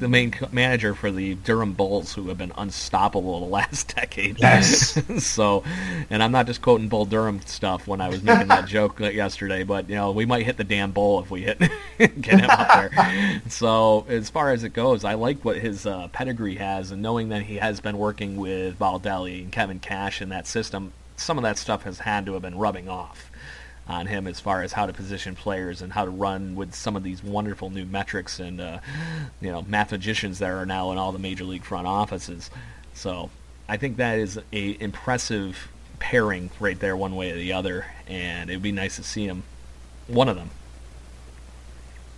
the 0.00 0.08
main 0.08 0.34
manager 0.50 0.94
for 0.94 1.10
the 1.10 1.34
Durham 1.34 1.74
Bulls, 1.74 2.14
who 2.14 2.28
have 2.28 2.38
been 2.38 2.52
unstoppable 2.56 3.40
the 3.40 3.46
last 3.46 3.94
decade. 3.94 4.40
Yes. 4.40 4.98
so, 5.24 5.62
and 6.08 6.22
I'm 6.22 6.32
not 6.32 6.46
just 6.46 6.62
quoting 6.62 6.88
Bull 6.88 7.04
Durham 7.04 7.40
stuff 7.42 7.86
when 7.86 8.00
I 8.00 8.08
was 8.08 8.22
making 8.22 8.48
that 8.48 8.66
joke 8.68 8.98
yesterday, 8.98 9.62
but 9.62 9.88
you 9.88 9.94
know 9.94 10.10
we 10.10 10.26
might 10.26 10.44
hit 10.44 10.56
the 10.56 10.64
damn 10.64 10.90
bull 10.90 11.20
if 11.20 11.30
we 11.30 11.42
hit 11.42 11.58
get 11.98 12.40
him 12.40 12.50
up 12.50 12.68
there. 12.68 13.42
so, 13.48 14.06
as 14.08 14.30
far 14.30 14.50
as 14.50 14.64
it 14.64 14.70
goes, 14.70 15.04
I 15.04 15.14
like 15.14 15.44
what 15.44 15.58
his 15.58 15.86
uh, 15.86 16.08
pedigree 16.08 16.56
has, 16.56 16.90
and 16.90 17.02
knowing 17.02 17.28
that 17.28 17.42
he 17.42 17.56
has 17.56 17.80
been 17.80 17.98
working 17.98 18.36
with 18.36 18.78
Baldelli 18.78 19.42
and 19.42 19.52
Kevin 19.52 19.78
Cash 19.78 20.22
in 20.22 20.30
that 20.30 20.46
system, 20.46 20.92
some 21.16 21.36
of 21.36 21.42
that 21.42 21.58
stuff 21.58 21.82
has 21.82 22.00
had 22.00 22.26
to 22.26 22.32
have 22.32 22.42
been 22.42 22.56
rubbing 22.58 22.88
off. 22.88 23.30
On 23.90 24.06
him 24.06 24.26
as 24.26 24.38
far 24.38 24.62
as 24.62 24.72
how 24.72 24.86
to 24.86 24.92
position 24.92 25.34
players 25.34 25.82
and 25.82 25.92
how 25.92 26.04
to 26.04 26.10
run 26.10 26.54
with 26.54 26.74
some 26.74 26.94
of 26.94 27.02
these 27.02 27.22
wonderful 27.22 27.70
new 27.70 27.84
metrics 27.84 28.38
and 28.38 28.60
uh, 28.60 28.78
you 29.40 29.50
know 29.50 29.62
mathematicians 29.62 30.38
that 30.38 30.50
are 30.50 30.64
now 30.64 30.92
in 30.92 30.98
all 30.98 31.10
the 31.12 31.18
major 31.18 31.44
league 31.44 31.64
front 31.64 31.86
offices. 31.86 32.50
So 32.94 33.30
I 33.68 33.76
think 33.76 33.96
that 33.96 34.18
is 34.18 34.38
a 34.52 34.80
impressive 34.80 35.68
pairing 35.98 36.50
right 36.60 36.78
there, 36.78 36.96
one 36.96 37.16
way 37.16 37.32
or 37.32 37.36
the 37.36 37.52
other, 37.52 37.84
and 38.06 38.48
it'd 38.48 38.62
be 38.62 38.72
nice 38.72 38.96
to 38.96 39.02
see 39.02 39.26
him, 39.26 39.42
one 40.06 40.28
of 40.28 40.36
them. 40.36 40.50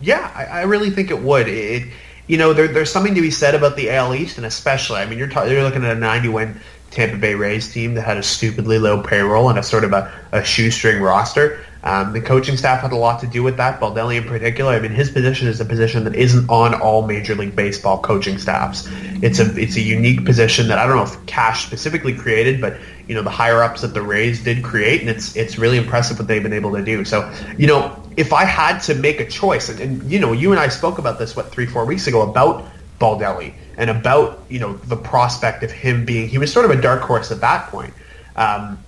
Yeah, 0.01 0.31
I, 0.35 0.45
I 0.45 0.63
really 0.63 0.91
think 0.91 1.11
it 1.11 1.21
would. 1.21 1.49
It, 1.49 1.91
you 2.27 2.37
know, 2.37 2.53
there, 2.53 2.69
there's 2.69 2.93
something 2.93 3.15
to 3.15 3.21
be 3.21 3.31
said 3.31 3.55
about 3.55 3.77
the 3.77 3.91
AL 3.91 4.15
East, 4.15 4.37
and 4.37 4.47
especially, 4.47 5.01
I 5.01 5.07
mean, 5.07 5.19
you're 5.19 5.29
ta- 5.29 5.45
you're 5.45 5.63
looking 5.63 5.85
at 5.85 5.97
a 5.97 6.01
90 6.01 6.29
win 6.29 6.61
Tampa 6.93 7.17
Bay 7.17 7.35
Rays 7.35 7.73
team 7.73 7.95
that 7.95 8.03
had 8.03 8.19
a 8.19 8.23
stupidly 8.23 8.79
low 8.79 9.03
payroll 9.03 9.49
and 9.49 9.59
a 9.59 9.63
sort 9.63 9.85
of 9.85 9.93
a, 9.93 10.13
a 10.33 10.45
shoestring 10.45 11.03
roster. 11.03 11.65
Um, 11.85 12.13
the 12.13 12.21
coaching 12.21 12.57
staff 12.57 12.81
had 12.81 12.93
a 12.93 12.97
lot 12.97 13.19
to 13.21 13.27
do 13.27 13.43
with 13.43 13.57
that. 13.57 13.81
Baldelli 13.81 14.17
in 14.19 14.25
particular. 14.25 14.73
I 14.73 14.79
mean, 14.79 14.93
his 14.93 15.11
position 15.11 15.49
is 15.49 15.61
a 15.61 15.65
position 15.65 16.05
that 16.05 16.15
isn't 16.15 16.49
on 16.49 16.75
all 16.75 17.05
Major 17.07 17.35
League 17.35 17.57
Baseball 17.57 18.01
coaching 18.01 18.39
staffs. 18.39 18.89
It's 19.21 19.41
a 19.41 19.59
it's 19.61 19.77
a 19.77 19.81
unique 19.81 20.25
position 20.25 20.69
that 20.69 20.79
I 20.79 20.87
don't 20.87 20.97
know 20.97 21.03
if 21.03 21.27
Cash 21.27 21.67
specifically 21.67 22.15
created, 22.15 22.61
but 22.61 22.77
you 23.09 23.17
know 23.17 23.23
the 23.23 23.31
higher 23.31 23.65
ups 23.65 23.83
at 23.83 23.95
the 23.95 24.03
Rays 24.03 24.45
did 24.45 24.63
create, 24.63 25.01
and 25.01 25.11
it's 25.11 25.35
it's 25.35 25.59
really 25.59 25.77
impressive 25.77 26.19
what 26.21 26.29
they've 26.29 26.43
been 26.43 26.53
able 26.53 26.73
to 26.73 26.85
do. 26.85 27.05
So 27.05 27.33
you 27.59 27.67
know, 27.67 28.01
if 28.17 28.33
I 28.33 28.45
had 28.45 28.79
to 28.81 28.95
make 28.95 29.19
a 29.19 29.27
choice, 29.27 29.69
and, 29.69 29.81
and 29.81 30.11
you 30.11 30.21
know, 30.21 30.33
you 30.33 30.53
and 30.53 30.61
I 30.61 30.69
spoke 30.69 30.99
about 30.99 31.19
this 31.19 31.35
what 31.35 31.51
three 31.51 31.67
four 31.67 31.85
weeks 31.85 32.07
ago 32.07 32.23
about 32.23 32.65
Baldelli 33.01 33.55
and 33.79 33.91
about 33.91 34.43
you 34.49 34.59
know 34.61 34.75
the 34.75 34.97
prospect 34.97 35.63
of 35.63 35.71
him 35.71 36.05
being 36.05 36.29
he 36.29 36.39
was 36.39 36.53
sort 36.53 36.65
of 36.65 36.71
a 36.77 36.81
dark 36.81 37.03
horse 37.03 37.31
at 37.31 37.41
that 37.41 37.69
point. 37.69 37.95
Um, 38.37 38.79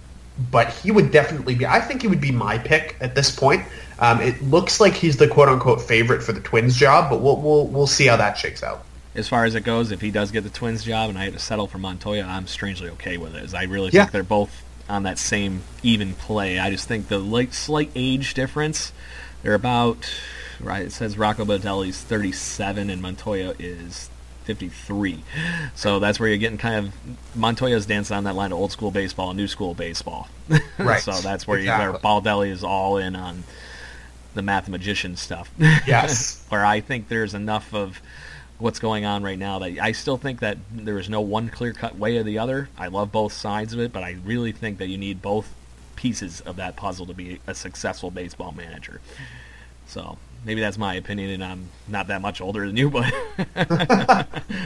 but 0.51 0.71
he 0.73 0.91
would 0.91 1.13
definitely 1.13 1.55
be. 1.55 1.65
I 1.67 1.81
think 1.81 2.03
he 2.03 2.09
would 2.09 2.21
be 2.21 2.33
my 2.33 2.59
pick 2.59 2.97
at 3.01 3.15
this 3.15 3.31
point. 3.35 3.63
Um, 4.01 4.21
it 4.21 4.43
looks 4.43 4.81
like 4.81 4.95
he's 4.95 5.17
the 5.17 5.29
quote 5.29 5.49
unquote 5.49 5.81
favorite 5.81 6.23
for 6.23 6.33
the 6.33 6.41
Twins 6.41 6.77
job, 6.77 7.09
but 7.11 7.21
we'll 7.21 7.41
we'll 7.41 7.67
we'll 7.69 7.87
see 7.87 8.07
how 8.07 8.17
that 8.17 8.37
shakes 8.37 8.63
out. 8.63 8.85
As 9.15 9.29
far 9.29 9.45
as 9.45 9.55
it 9.55 9.61
goes, 9.61 9.93
if 9.93 10.01
he 10.01 10.11
does 10.11 10.33
get 10.33 10.43
the 10.43 10.51
Twins 10.51 10.83
job 10.83 11.09
and 11.09 11.17
I 11.17 11.25
had 11.25 11.35
to 11.35 11.39
settle 11.39 11.69
for 11.69 11.79
Montoya, 11.79 12.25
I'm 12.25 12.49
strangely 12.49 12.89
okay 12.91 13.17
with 13.17 13.37
it. 13.37 13.45
As 13.45 13.55
I 13.55 13.63
really 13.65 13.91
Yeah. 13.93 14.03
think 14.03 14.11
they're 14.13 14.25
both 14.25 14.51
on 14.89 15.05
that 15.05 15.19
same 15.21 15.63
even 15.85 16.15
play. 16.15 16.59
I 16.59 16.69
just 16.71 16.89
think 16.89 17.07
the 17.07 17.19
light, 17.21 17.55
slight 17.55 17.93
age 17.95 18.35
difference. 18.35 18.93
They're 19.45 19.55
about 19.55 20.11
right. 20.59 20.83
It 20.87 20.93
says 20.93 21.17
Rocco 21.17 21.45
Baldelli's 21.45 22.01
37 22.01 22.91
and 22.91 23.01
Montoya 23.01 23.55
is 23.61 24.11
53. 24.45 25.23
So 25.75 25.99
that's 25.99 26.21
where 26.21 26.29
you're 26.29 26.39
getting 26.39 26.59
kind 26.59 26.87
of 26.87 26.93
Montoya's 27.37 27.87
dancing 27.87 28.17
on 28.17 28.25
that 28.25 28.35
line 28.35 28.53
of 28.53 28.59
old 28.59 28.73
school 28.73 28.91
baseball 28.91 29.31
and 29.31 29.37
new 29.37 29.49
school 29.49 29.75
baseball. 29.75 30.29
Right. 30.79 31.01
so 31.03 31.13
that's 31.13 31.47
where 31.47 31.59
you 31.59 31.65
Exactly. 31.65 31.91
where 31.91 31.99
Baldelli 32.01 32.51
is 32.51 32.63
all 32.65 32.99
in 32.99 33.17
on 33.17 33.45
the 34.35 34.43
mathematician 34.43 35.17
stuff. 35.17 35.51
Yes. 35.87 36.45
where 36.51 36.65
I 36.65 36.81
think 36.81 37.09
there's 37.09 37.35
enough 37.35 37.73
of 37.75 38.01
what's 38.59 38.79
going 38.79 39.05
on 39.05 39.23
right 39.23 39.39
now 39.39 39.59
that 39.59 39.79
I 39.81 39.93
still 39.93 40.17
think 40.17 40.41
that 40.41 40.59
there 40.73 40.99
is 40.99 41.09
no 41.09 41.21
one 41.21 41.49
clear 41.49 41.73
cut 41.73 41.97
way 41.99 42.17
or 42.19 42.23
the 42.23 42.39
other. 42.39 42.69
I 42.79 42.87
love 42.87 43.11
both 43.11 43.33
sides 43.33 43.73
of 43.73 43.81
it, 43.81 43.93
but 43.93 44.03
I 44.05 44.17
really 44.25 44.53
think 44.53 44.79
that 44.79 44.89
you 44.89 44.97
need 44.99 45.21
both 45.23 45.53
pieces 45.97 46.41
of 46.43 46.57
that 46.57 46.77
puzzle 46.77 47.07
to 47.07 47.15
be 47.15 47.41
a 47.47 47.55
successful 47.55 48.11
baseball 48.11 48.53
manager. 48.53 49.01
So 49.87 50.19
maybe 50.45 50.61
that's 50.61 50.79
my 50.79 50.95
opinion, 50.95 51.31
and 51.31 51.45
I'm 51.45 51.69
not 51.89 52.09
that 52.09 52.21
much 52.23 52.41
older 52.41 52.67
than 52.67 52.77
you, 52.77 52.91
but 52.91 53.13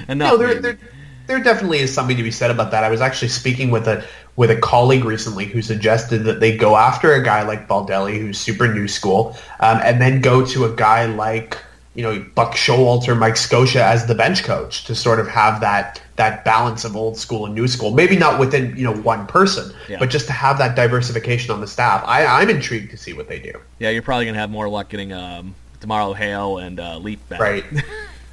enough. 0.08 0.32
No, 0.32 0.36
there, 0.36 0.54
there, 0.60 0.78
there 1.26 1.40
definitely 1.42 1.78
is 1.78 1.92
something 1.92 2.16
to 2.16 2.22
be 2.22 2.30
said 2.30 2.50
about 2.50 2.70
that. 2.70 2.84
I 2.84 2.90
was 2.90 3.00
actually 3.00 3.28
speaking 3.28 3.70
with 3.70 3.86
a 3.88 4.04
with 4.36 4.50
a 4.50 4.56
colleague 4.56 5.04
recently 5.04 5.46
who 5.46 5.60
suggested 5.62 6.18
that 6.24 6.40
they 6.40 6.56
go 6.56 6.76
after 6.76 7.12
a 7.14 7.22
guy 7.22 7.42
like 7.42 7.66
Baldelli, 7.68 8.18
who's 8.20 8.38
super 8.38 8.72
new 8.72 8.86
school, 8.88 9.36
um, 9.60 9.80
and 9.82 10.00
then 10.00 10.20
go 10.20 10.44
to 10.46 10.64
a 10.64 10.74
guy 10.74 11.06
like 11.06 11.58
you 11.94 12.02
know 12.02 12.24
Buck 12.34 12.52
Showalter, 12.54 13.18
Mike 13.18 13.34
Scioscia 13.34 13.80
as 13.80 14.06
the 14.06 14.14
bench 14.14 14.44
coach 14.44 14.84
to 14.84 14.94
sort 14.94 15.18
of 15.20 15.26
have 15.28 15.60
that 15.60 16.00
that 16.16 16.44
balance 16.44 16.84
of 16.84 16.96
old 16.96 17.16
school 17.16 17.46
and 17.46 17.54
new 17.54 17.66
school. 17.68 17.90
Maybe 17.92 18.16
not 18.16 18.38
within 18.40 18.76
you 18.76 18.84
know 18.84 18.94
one 18.94 19.26
person, 19.26 19.72
Yeah. 19.88 19.98
but 19.98 20.08
just 20.10 20.26
to 20.26 20.32
have 20.32 20.58
that 20.58 20.76
diversification 20.76 21.52
on 21.52 21.60
the 21.60 21.66
staff. 21.66 22.02
I, 22.06 22.24
I'm 22.26 22.48
intrigued 22.50 22.90
to 22.92 22.96
see 22.96 23.12
what 23.12 23.28
they 23.28 23.38
do. 23.38 23.52
yeah, 23.78 23.90
you're 23.90 24.02
probably 24.02 24.26
gonna 24.26 24.38
have 24.38 24.50
more 24.50 24.68
luck 24.68 24.88
getting 24.88 25.12
um, 25.12 25.54
DeMarlo 25.80 26.14
Hale 26.16 26.58
and 26.58 26.78
uh, 26.80 26.98
Leap 26.98 27.26
back. 27.28 27.40
Right. 27.40 27.64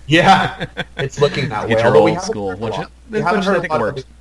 Yeah, 0.07 0.67
it's 0.97 1.19
looking 1.19 1.49
that 1.49 1.67
Get 1.67 1.77
way. 1.77 1.81
your 1.83 1.87
Although 1.87 2.03
we 2.03 2.11
old 2.11 2.19
haven't 2.19 2.31
school, 2.31 2.49
heard 2.51 2.59
a 2.59 2.61
which- 2.61 2.73
lot. 2.73 2.79
which 2.79 2.89
We 3.09 3.21
haven't 3.21 3.43
heard 3.43 3.57
a 3.57 3.59
think 3.61 3.71
lot 3.71 3.81
works. 3.81 4.01
about- 4.01 4.11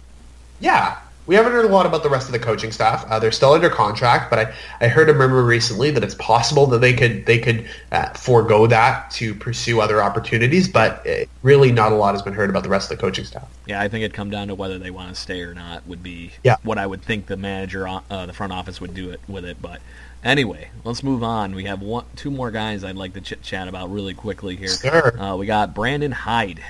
Yeah, 0.61 0.97
we 1.27 1.35
haven't 1.35 1.53
heard 1.53 1.67
a 1.67 1.69
lot 1.69 1.85
about 1.85 2.03
the 2.03 2.09
rest 2.09 2.27
of 2.27 2.33
the 2.33 2.39
coaching 2.39 2.73
staff. 2.73 3.05
Uh, 3.11 3.19
they're 3.19 3.31
still 3.33 3.53
under 3.53 3.69
contract, 3.69 4.31
but 4.31 4.39
I, 4.39 4.55
I 4.81 4.89
heard 4.89 5.11
a 5.11 5.13
rumor 5.13 5.43
recently 5.43 5.91
that 5.91 6.03
it's 6.03 6.15
possible 6.15 6.65
that 6.69 6.79
they 6.81 6.95
could 6.95 7.27
they 7.27 7.39
could 7.39 7.69
uh, 7.93 8.09
forego 8.15 8.67
that 8.67 9.11
to 9.11 9.35
pursue 9.35 9.83
other 9.83 10.03
opportunities. 10.03 10.69
But 10.69 11.07
uh, 11.07 11.27
really, 11.43 11.71
not 11.71 11.93
a 11.93 11.97
lot 11.97 12.15
has 12.15 12.23
been 12.23 12.33
heard 12.33 12.49
about 12.49 12.63
the 12.63 12.71
rest 12.71 12.91
of 12.91 12.97
the 12.97 13.03
coaching 13.03 13.27
staff. 13.27 13.47
Yeah, 13.67 13.79
I 13.83 13.89
think 13.89 14.05
it'd 14.05 14.15
come 14.17 14.31
down 14.31 14.49
to 14.49 14.55
whether 14.55 14.79
they 14.79 14.91
want 14.91 15.11
to 15.11 15.15
stay 15.21 15.43
or 15.43 15.53
not. 15.53 15.87
Would 15.87 16.03
be 16.03 16.31
Yeah. 16.45 16.57
what 16.63 16.79
I 16.79 16.87
would 16.87 17.03
think 17.03 17.27
the 17.27 17.37
manager, 17.37 17.87
uh, 17.87 18.25
the 18.25 18.33
front 18.33 18.55
office 18.55 18.81
would 18.81 18.95
do 18.95 19.11
it 19.11 19.21
with 19.29 19.45
it. 19.45 19.61
But 19.61 19.83
anyway, 20.25 20.71
let's 20.83 21.03
move 21.03 21.23
on. 21.23 21.55
We 21.55 21.65
have 21.65 21.83
one, 21.83 22.07
two 22.17 22.31
more 22.31 22.51
guys 22.51 22.83
I'd 22.83 22.97
like 22.97 23.13
to 23.15 23.21
chit 23.21 23.43
chat 23.43 23.69
about 23.69 23.93
really 23.93 24.15
quickly 24.15 24.57
here. 24.57 24.69
Sure. 24.69 25.21
Uh, 25.21 25.37
we 25.37 25.47
got 25.47 25.75
Brandon 25.75 26.13
Hyde, 26.13 26.61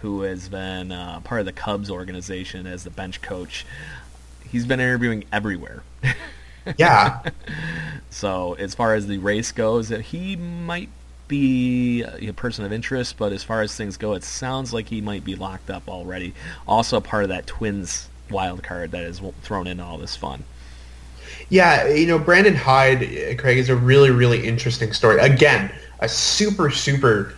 who 0.00 0.22
has 0.22 0.48
been 0.48 0.90
uh, 0.90 1.20
part 1.20 1.40
of 1.40 1.46
the 1.46 1.52
Cubs 1.52 1.90
organization 1.90 2.66
as 2.66 2.84
the 2.84 2.90
bench 2.90 3.22
coach. 3.22 3.64
He's 4.50 4.66
been 4.66 4.80
interviewing 4.80 5.24
everywhere. 5.32 5.82
Yeah, 6.78 7.20
So 8.14 8.54
as 8.54 8.76
far 8.76 8.94
as 8.94 9.08
the 9.08 9.18
race 9.18 9.50
goes, 9.50 9.90
uh, 9.90 9.98
he 9.98 10.36
might 10.36 10.88
be 11.26 12.04
a 12.04 12.32
person 12.32 12.64
of 12.64 12.72
interest, 12.72 13.18
but 13.18 13.32
as 13.32 13.42
far 13.42 13.60
as 13.60 13.74
things 13.74 13.96
go, 13.96 14.12
it 14.12 14.22
sounds 14.22 14.72
like 14.72 14.88
he 14.88 15.00
might 15.00 15.24
be 15.24 15.34
locked 15.34 15.68
up 15.68 15.88
already. 15.88 16.32
Also 16.68 17.00
part 17.00 17.24
of 17.24 17.30
that 17.30 17.48
Twins 17.48 18.08
wild 18.30 18.62
card 18.62 18.92
that 18.92 19.02
is 19.02 19.20
thrown 19.42 19.66
into 19.66 19.82
all 19.82 19.98
this 19.98 20.14
fun. 20.14 20.44
Yeah, 21.48 21.88
you 21.88 22.06
know, 22.06 22.18
Brandon 22.18 22.54
Hyde, 22.54 23.38
Craig, 23.38 23.58
is 23.58 23.68
a 23.68 23.76
really, 23.76 24.10
really 24.10 24.46
interesting 24.46 24.92
story. 24.92 25.20
Again, 25.20 25.70
a 26.00 26.08
super, 26.08 26.70
super 26.70 27.34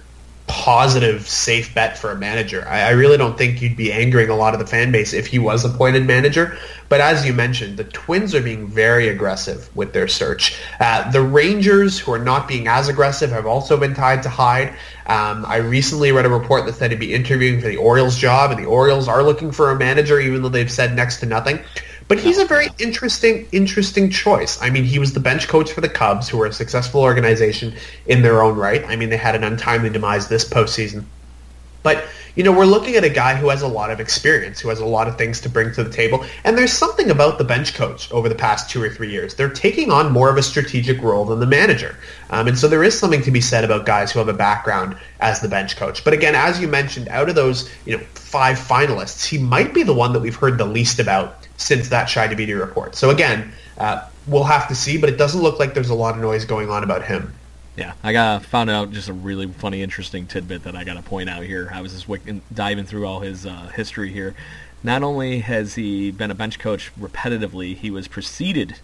positive, 0.46 1.26
safe 1.26 1.74
bet 1.74 1.98
for 1.98 2.12
a 2.12 2.16
manager. 2.16 2.64
I, 2.68 2.82
I 2.82 2.90
really 2.90 3.16
don't 3.16 3.36
think 3.36 3.60
you'd 3.60 3.76
be 3.76 3.92
angering 3.92 4.30
a 4.30 4.36
lot 4.36 4.54
of 4.54 4.60
the 4.60 4.66
fan 4.66 4.92
base 4.92 5.12
if 5.12 5.26
he 5.26 5.38
was 5.38 5.64
appointed 5.64 6.06
manager. 6.06 6.56
But 6.88 7.00
as 7.00 7.26
you 7.26 7.32
mentioned, 7.32 7.76
the 7.76 7.84
Twins 7.84 8.34
are 8.34 8.42
being 8.42 8.68
very 8.68 9.08
aggressive 9.08 9.74
with 9.74 9.92
their 9.92 10.06
search. 10.06 10.56
Uh, 10.78 11.10
the 11.10 11.20
Rangers, 11.20 11.98
who 11.98 12.12
are 12.12 12.18
not 12.18 12.46
being 12.46 12.68
as 12.68 12.88
aggressive, 12.88 13.30
have 13.30 13.46
also 13.46 13.76
been 13.76 13.94
tied 13.94 14.22
to 14.22 14.28
Hyde. 14.28 14.68
Um, 15.06 15.44
I 15.46 15.56
recently 15.56 16.12
read 16.12 16.26
a 16.26 16.30
report 16.30 16.64
that 16.66 16.74
said 16.74 16.92
he'd 16.92 17.00
be 17.00 17.12
interviewing 17.12 17.60
for 17.60 17.68
the 17.68 17.76
Orioles 17.76 18.16
job, 18.16 18.52
and 18.52 18.60
the 18.60 18.66
Orioles 18.66 19.08
are 19.08 19.22
looking 19.22 19.50
for 19.50 19.70
a 19.70 19.76
manager, 19.76 20.20
even 20.20 20.42
though 20.42 20.48
they've 20.48 20.70
said 20.70 20.94
next 20.94 21.18
to 21.20 21.26
nothing. 21.26 21.60
But 22.08 22.20
he's 22.20 22.38
a 22.38 22.44
very 22.44 22.68
interesting, 22.78 23.48
interesting 23.50 24.10
choice. 24.10 24.62
I 24.62 24.70
mean, 24.70 24.84
he 24.84 25.00
was 25.00 25.12
the 25.12 25.20
bench 25.20 25.48
coach 25.48 25.72
for 25.72 25.80
the 25.80 25.88
Cubs, 25.88 26.28
who 26.28 26.38
were 26.38 26.46
a 26.46 26.52
successful 26.52 27.00
organization 27.00 27.74
in 28.06 28.22
their 28.22 28.42
own 28.42 28.56
right. 28.56 28.84
I 28.84 28.94
mean, 28.94 29.10
they 29.10 29.16
had 29.16 29.34
an 29.34 29.42
untimely 29.42 29.90
demise 29.90 30.28
this 30.28 30.48
postseason. 30.48 31.04
But, 31.82 32.04
you 32.34 32.42
know, 32.44 32.52
we're 32.52 32.64
looking 32.64 32.94
at 32.96 33.04
a 33.04 33.08
guy 33.08 33.34
who 33.34 33.48
has 33.48 33.62
a 33.62 33.68
lot 33.68 33.90
of 33.90 33.98
experience, 33.98 34.60
who 34.60 34.68
has 34.68 34.78
a 34.78 34.84
lot 34.84 35.08
of 35.08 35.18
things 35.18 35.40
to 35.42 35.48
bring 35.48 35.72
to 35.74 35.84
the 35.84 35.90
table. 35.90 36.24
And 36.44 36.56
there's 36.56 36.72
something 36.72 37.10
about 37.10 37.38
the 37.38 37.44
bench 37.44 37.74
coach 37.74 38.10
over 38.12 38.28
the 38.28 38.34
past 38.34 38.70
two 38.70 38.82
or 38.82 38.90
three 38.90 39.10
years. 39.10 39.34
They're 39.34 39.48
taking 39.48 39.90
on 39.90 40.12
more 40.12 40.28
of 40.28 40.36
a 40.36 40.42
strategic 40.42 41.00
role 41.02 41.24
than 41.24 41.40
the 41.40 41.46
manager. 41.46 41.96
Um, 42.30 42.48
and 42.48 42.58
so 42.58 42.68
there 42.68 42.84
is 42.84 42.98
something 42.98 43.22
to 43.22 43.30
be 43.30 43.40
said 43.40 43.64
about 43.64 43.86
guys 43.86 44.12
who 44.12 44.18
have 44.20 44.28
a 44.28 44.32
background 44.32 44.96
as 45.20 45.40
the 45.40 45.48
bench 45.48 45.76
coach. 45.76 46.04
But 46.04 46.12
again, 46.12 46.34
as 46.34 46.60
you 46.60 46.68
mentioned, 46.68 47.08
out 47.08 47.28
of 47.28 47.34
those, 47.34 47.70
you 47.84 47.96
know, 47.96 48.04
five 48.14 48.58
finalists, 48.58 49.24
he 49.24 49.38
might 49.38 49.72
be 49.72 49.84
the 49.84 49.94
one 49.94 50.12
that 50.12 50.20
we've 50.20 50.36
heard 50.36 50.58
the 50.58 50.66
least 50.66 50.98
about 50.98 51.45
since 51.56 51.88
that 51.88 52.06
Shi 52.06 52.20
Davidi 52.20 52.58
report. 52.58 52.94
So 52.94 53.10
again, 53.10 53.52
uh, 53.78 54.06
we'll 54.26 54.44
have 54.44 54.68
to 54.68 54.74
see, 54.74 54.98
but 54.98 55.08
it 55.08 55.16
doesn't 55.16 55.40
look 55.40 55.58
like 55.58 55.74
there's 55.74 55.90
a 55.90 55.94
lot 55.94 56.14
of 56.14 56.20
noise 56.20 56.44
going 56.44 56.70
on 56.70 56.84
about 56.84 57.04
him. 57.04 57.32
Yeah, 57.76 57.92
I 58.02 58.12
got 58.12 58.44
found 58.46 58.70
out 58.70 58.90
just 58.90 59.08
a 59.08 59.12
really 59.12 59.46
funny, 59.46 59.82
interesting 59.82 60.26
tidbit 60.26 60.64
that 60.64 60.74
I 60.74 60.84
got 60.84 60.94
to 60.94 61.02
point 61.02 61.28
out 61.28 61.42
here. 61.42 61.70
I 61.72 61.82
was 61.82 61.92
just 61.92 62.08
wick- 62.08 62.22
diving 62.52 62.86
through 62.86 63.06
all 63.06 63.20
his 63.20 63.44
uh, 63.44 63.70
history 63.74 64.10
here. 64.10 64.34
Not 64.82 65.02
only 65.02 65.40
has 65.40 65.74
he 65.74 66.10
been 66.10 66.30
a 66.30 66.34
bench 66.34 66.58
coach 66.58 66.90
repetitively, 66.98 67.76
he 67.76 67.90
was 67.90 68.08
preceded. 68.08 68.76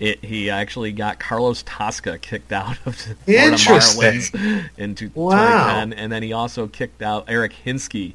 It, 0.00 0.24
he 0.24 0.48
actually 0.48 0.92
got 0.92 1.18
Carlos 1.20 1.62
Tosca 1.64 2.18
kicked 2.18 2.52
out 2.52 2.78
of 2.86 2.96
the 2.96 3.14
Florida. 3.26 3.56
Marlins 3.56 4.68
in 4.78 4.94
two- 4.94 5.10
Wow. 5.14 5.36
2010, 5.36 5.92
and 5.92 6.10
then 6.10 6.22
he 6.22 6.32
also 6.32 6.66
kicked 6.66 7.02
out 7.02 7.26
Eric 7.28 7.52
Hinske 7.66 8.14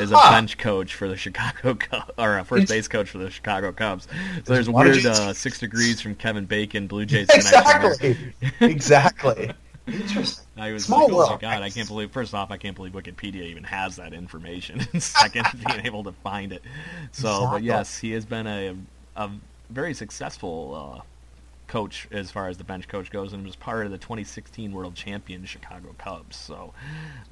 as 0.00 0.10
a 0.10 0.16
Huh. 0.16 0.30
bench 0.32 0.56
coach 0.56 0.94
for 0.94 1.08
the 1.08 1.16
Chicago 1.16 1.74
Cubs, 1.78 2.10
or 2.16 2.38
a 2.38 2.44
first 2.44 2.62
It's- 2.64 2.70
base 2.78 2.88
coach 2.88 3.10
for 3.10 3.18
the 3.18 3.28
Chicago 3.30 3.70
Cubs. 3.70 4.08
So 4.44 4.54
there's 4.54 4.66
a 4.68 4.70
a 4.70 4.74
weird 4.74 5.04
uh, 5.04 5.34
six 5.34 5.58
degrees 5.58 6.00
from 6.00 6.14
Kevin 6.14 6.46
Bacon 6.46 6.86
Blue 6.86 7.04
Jays. 7.04 7.28
Exactly. 7.34 8.16
exactly. 8.60 9.52
Interesting. 9.86 10.44
I 10.56 10.72
was 10.72 10.86
Small 10.86 11.08
like, 11.08 11.28
oh 11.30 11.34
my 11.34 11.40
god, 11.40 11.62
I 11.62 11.70
can't 11.70 11.86
believe. 11.86 12.10
First 12.10 12.34
off, 12.34 12.50
I 12.50 12.56
can't 12.56 12.74
believe 12.74 12.92
Wikipedia 12.92 13.42
even 13.42 13.62
has 13.64 13.96
that 13.96 14.12
information. 14.12 14.80
And 14.92 15.02
second, 15.02 15.46
being 15.66 15.84
able 15.86 16.02
to 16.04 16.12
find 16.12 16.50
it. 16.52 16.62
So, 17.12 17.46
but 17.52 17.62
yes, 17.62 17.96
he 17.98 18.10
has 18.12 18.24
been 18.24 18.46
a 18.46 18.74
a 19.16 19.30
very 19.70 19.94
successful 19.94 20.96
uh, 20.98 21.02
coach 21.76 22.08
as 22.10 22.30
far 22.30 22.48
as 22.48 22.56
the 22.56 22.64
bench 22.64 22.88
coach 22.88 23.10
goes, 23.10 23.34
and 23.34 23.44
was 23.44 23.54
part 23.54 23.84
of 23.84 23.92
the 23.92 23.98
2016 23.98 24.72
World 24.72 24.94
Champion 24.94 25.44
Chicago 25.44 25.94
Cubs. 25.98 26.34
So 26.36 26.72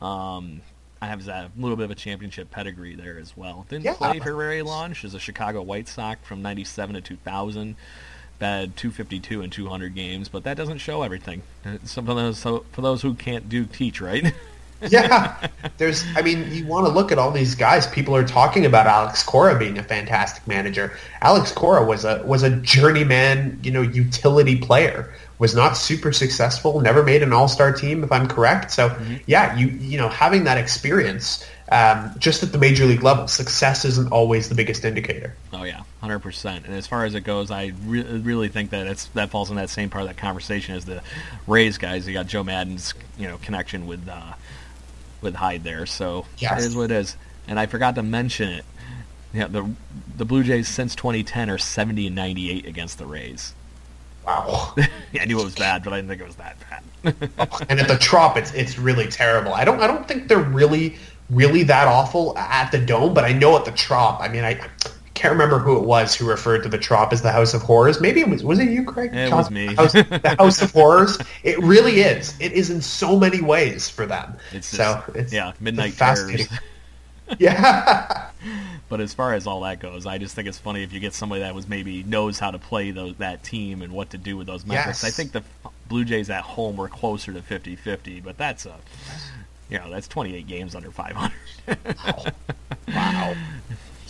um, 0.04 0.60
I 1.00 1.06
have 1.06 1.26
a 1.26 1.50
little 1.56 1.76
bit 1.78 1.84
of 1.84 1.90
a 1.90 1.94
championship 1.94 2.50
pedigree 2.50 2.94
there 2.94 3.18
as 3.18 3.34
well. 3.34 3.64
Didn't 3.70 3.86
Yeah. 3.86 3.94
play 3.94 4.18
for 4.18 4.34
very 4.36 4.60
long. 4.60 4.92
She 4.92 5.06
was 5.06 5.14
a 5.14 5.18
Chicago 5.18 5.62
White 5.62 5.88
Sox 5.88 6.20
from 6.26 6.42
97 6.42 6.94
to 6.96 7.00
2000. 7.00 7.76
Bad 8.40 8.76
252 8.76 9.42
and 9.42 9.52
200 9.52 9.94
games, 9.94 10.28
but 10.28 10.42
that 10.42 10.56
doesn't 10.56 10.78
show 10.78 11.02
everything. 11.02 11.42
Those, 11.62 12.36
so 12.36 12.66
for 12.72 12.82
those 12.82 13.00
who 13.00 13.14
can't 13.14 13.48
do 13.48 13.64
teach, 13.64 14.00
right? 14.00 14.34
yeah, 14.88 15.48
there's. 15.78 16.04
I 16.16 16.22
mean, 16.22 16.50
you 16.52 16.66
want 16.66 16.86
to 16.86 16.92
look 16.92 17.12
at 17.12 17.18
all 17.18 17.30
these 17.30 17.54
guys. 17.54 17.86
People 17.86 18.14
are 18.16 18.24
talking 18.24 18.66
about 18.66 18.86
Alex 18.86 19.22
Cora 19.22 19.58
being 19.58 19.78
a 19.78 19.82
fantastic 19.82 20.46
manager. 20.46 20.92
Alex 21.20 21.52
Cora 21.52 21.84
was 21.84 22.04
a 22.04 22.22
was 22.24 22.42
a 22.42 22.50
journeyman, 22.50 23.58
you 23.62 23.70
know, 23.70 23.82
utility 23.82 24.56
player. 24.56 25.14
Was 25.38 25.54
not 25.54 25.76
super 25.76 26.12
successful. 26.12 26.80
Never 26.80 27.02
made 27.02 27.22
an 27.22 27.32
All 27.32 27.48
Star 27.48 27.72
team, 27.72 28.04
if 28.04 28.12
I'm 28.12 28.28
correct. 28.28 28.70
So, 28.70 28.96
yeah, 29.26 29.56
you 29.56 29.66
you 29.66 29.98
know, 29.98 30.08
having 30.08 30.44
that 30.44 30.58
experience 30.58 31.44
um, 31.70 32.14
just 32.18 32.42
at 32.42 32.52
the 32.52 32.58
major 32.58 32.84
league 32.84 33.02
level, 33.02 33.26
success 33.26 33.84
isn't 33.84 34.12
always 34.12 34.48
the 34.48 34.54
biggest 34.54 34.84
indicator. 34.84 35.34
Oh 35.52 35.64
yeah, 35.64 35.82
hundred 36.00 36.20
percent. 36.20 36.66
And 36.66 36.74
as 36.74 36.86
far 36.86 37.04
as 37.04 37.14
it 37.14 37.22
goes, 37.22 37.50
I 37.50 37.72
re- 37.84 38.02
really 38.02 38.48
think 38.48 38.70
that 38.70 38.86
it's 38.86 39.06
that 39.08 39.30
falls 39.30 39.50
in 39.50 39.56
that 39.56 39.70
same 39.70 39.88
part 39.88 40.02
of 40.02 40.08
that 40.08 40.18
conversation 40.18 40.74
as 40.74 40.84
the 40.84 41.02
Rays 41.46 41.78
guys. 41.78 42.06
You 42.06 42.12
got 42.12 42.26
Joe 42.26 42.44
Maddon's 42.44 42.92
you 43.18 43.26
know 43.28 43.38
connection 43.38 43.86
with 43.86 44.06
uh, 44.08 44.34
with 45.24 45.34
Hyde 45.34 45.64
there, 45.64 45.86
so 45.86 46.26
Yes. 46.38 46.62
it 46.62 46.66
is 46.68 46.76
what 46.76 46.84
it 46.84 46.92
is. 46.92 47.16
And 47.48 47.58
I 47.58 47.66
forgot 47.66 47.96
to 47.96 48.02
mention 48.02 48.48
it. 48.50 48.64
Yeah, 49.32 49.48
the 49.48 49.68
the 50.16 50.24
Blue 50.24 50.44
Jays 50.44 50.68
since 50.68 50.94
2010 50.94 51.50
are 51.50 51.58
70 51.58 52.06
and 52.06 52.14
98 52.16 52.66
against 52.66 52.98
the 52.98 53.06
Rays. 53.06 53.52
Wow. 54.24 54.74
Yeah, 54.76 54.86
I 55.22 55.24
knew 55.24 55.40
it 55.40 55.44
was 55.44 55.54
bad, 55.56 55.82
but 55.82 55.92
I 55.92 55.96
didn't 55.96 56.08
think 56.10 56.20
it 56.20 56.26
was 56.26 56.36
that 56.36 56.56
bad. 56.70 57.30
Oh, 57.38 57.60
and 57.68 57.80
at 57.80 57.88
the 57.88 57.98
Trop, 57.98 58.36
it's 58.36 58.54
it's 58.54 58.78
really 58.78 59.08
terrible. 59.08 59.52
I 59.52 59.64
don't 59.64 59.80
I 59.80 59.86
don't 59.88 60.06
think 60.06 60.28
they're 60.28 60.38
really 60.38 60.96
really 61.30 61.64
that 61.64 61.88
awful 61.88 62.36
at 62.38 62.70
the 62.70 62.78
Dome, 62.78 63.12
but 63.12 63.24
I 63.24 63.32
know 63.32 63.56
at 63.58 63.64
the 63.64 63.72
Trop. 63.72 64.20
I 64.20 64.28
mean, 64.28 64.44
I 64.44 64.60
can't 65.14 65.33
remember 65.33 65.59
who 65.59 65.76
it 65.76 65.85
was 65.85 66.14
who 66.14 66.26
referred 66.28 66.62
to 66.64 66.68
the 66.68 66.78
Trop 66.78 67.12
as 67.12 67.23
the 67.23 67.30
House 67.33 67.54
of 67.54 67.62
Horrors. 67.62 68.00
Maybe 68.00 68.21
it 68.21 68.28
was 68.28 68.44
was 68.44 68.59
it 68.59 68.68
you, 68.68 68.85
Craig? 68.85 69.14
It 69.14 69.33
was 69.33 69.50
me. 69.50 69.75
House, 69.75 69.92
the 69.92 70.37
House 70.38 70.61
of 70.61 70.73
Horrors. 70.73 71.18
It 71.42 71.59
really 71.61 72.00
is. 72.00 72.35
It 72.40 72.52
is 72.52 72.71
in 72.71 72.80
so 72.83 73.18
many 73.18 73.40
ways 73.40 73.88
for 73.88 74.06
them. 74.06 74.37
It's 74.52 74.66
so 74.66 75.02
just- 75.06 75.16
it's 75.16 75.33
yeah, 75.33 75.50
it's 75.50 75.61
midnight 75.61 75.92
fascinating. 75.94 76.47
terrors. 76.47 77.38
Yeah. 77.38 78.28
But 78.90 79.00
as 79.00 79.14
far 79.14 79.33
as 79.33 79.47
all 79.47 79.62
that 79.62 79.80
goes, 79.80 80.04
I 80.04 80.18
just 80.18 80.35
think 80.37 80.47
it's 80.47 80.59
funny 80.59 80.83
if 80.83 80.92
you 80.92 81.00
get 81.00 81.14
somebody 81.14 81.40
that 81.40 81.54
was 81.54 81.66
maybe 81.66 82.02
knows 82.02 82.38
how 82.38 82.50
to 82.50 82.59
play 82.59 82.90
those, 82.90 83.16
that 83.16 83.42
team 83.42 83.80
and 83.80 83.92
what 83.94 84.11
to 84.11 84.18
do 84.18 84.37
with 84.37 84.47
those 84.47 84.66
metrics. 84.66 85.02
Yes. 85.02 85.04
I 85.04 85.11
think 85.11 85.33
the 85.33 85.42
Blue 85.88 86.04
Jays 86.04 86.28
at 86.28 86.42
home 86.42 86.76
were 86.76 86.88
closer 86.88 87.33
to 87.33 87.40
50-50, 87.40 88.23
but 88.23 88.37
that's 88.37 88.66
a 88.66 88.75
you 89.71 89.78
know, 89.78 89.90
that's 89.90 90.06
28 90.06 90.47
games 90.47 90.75
under 90.75 90.90
500. 90.90 91.33
wow. 92.88 93.35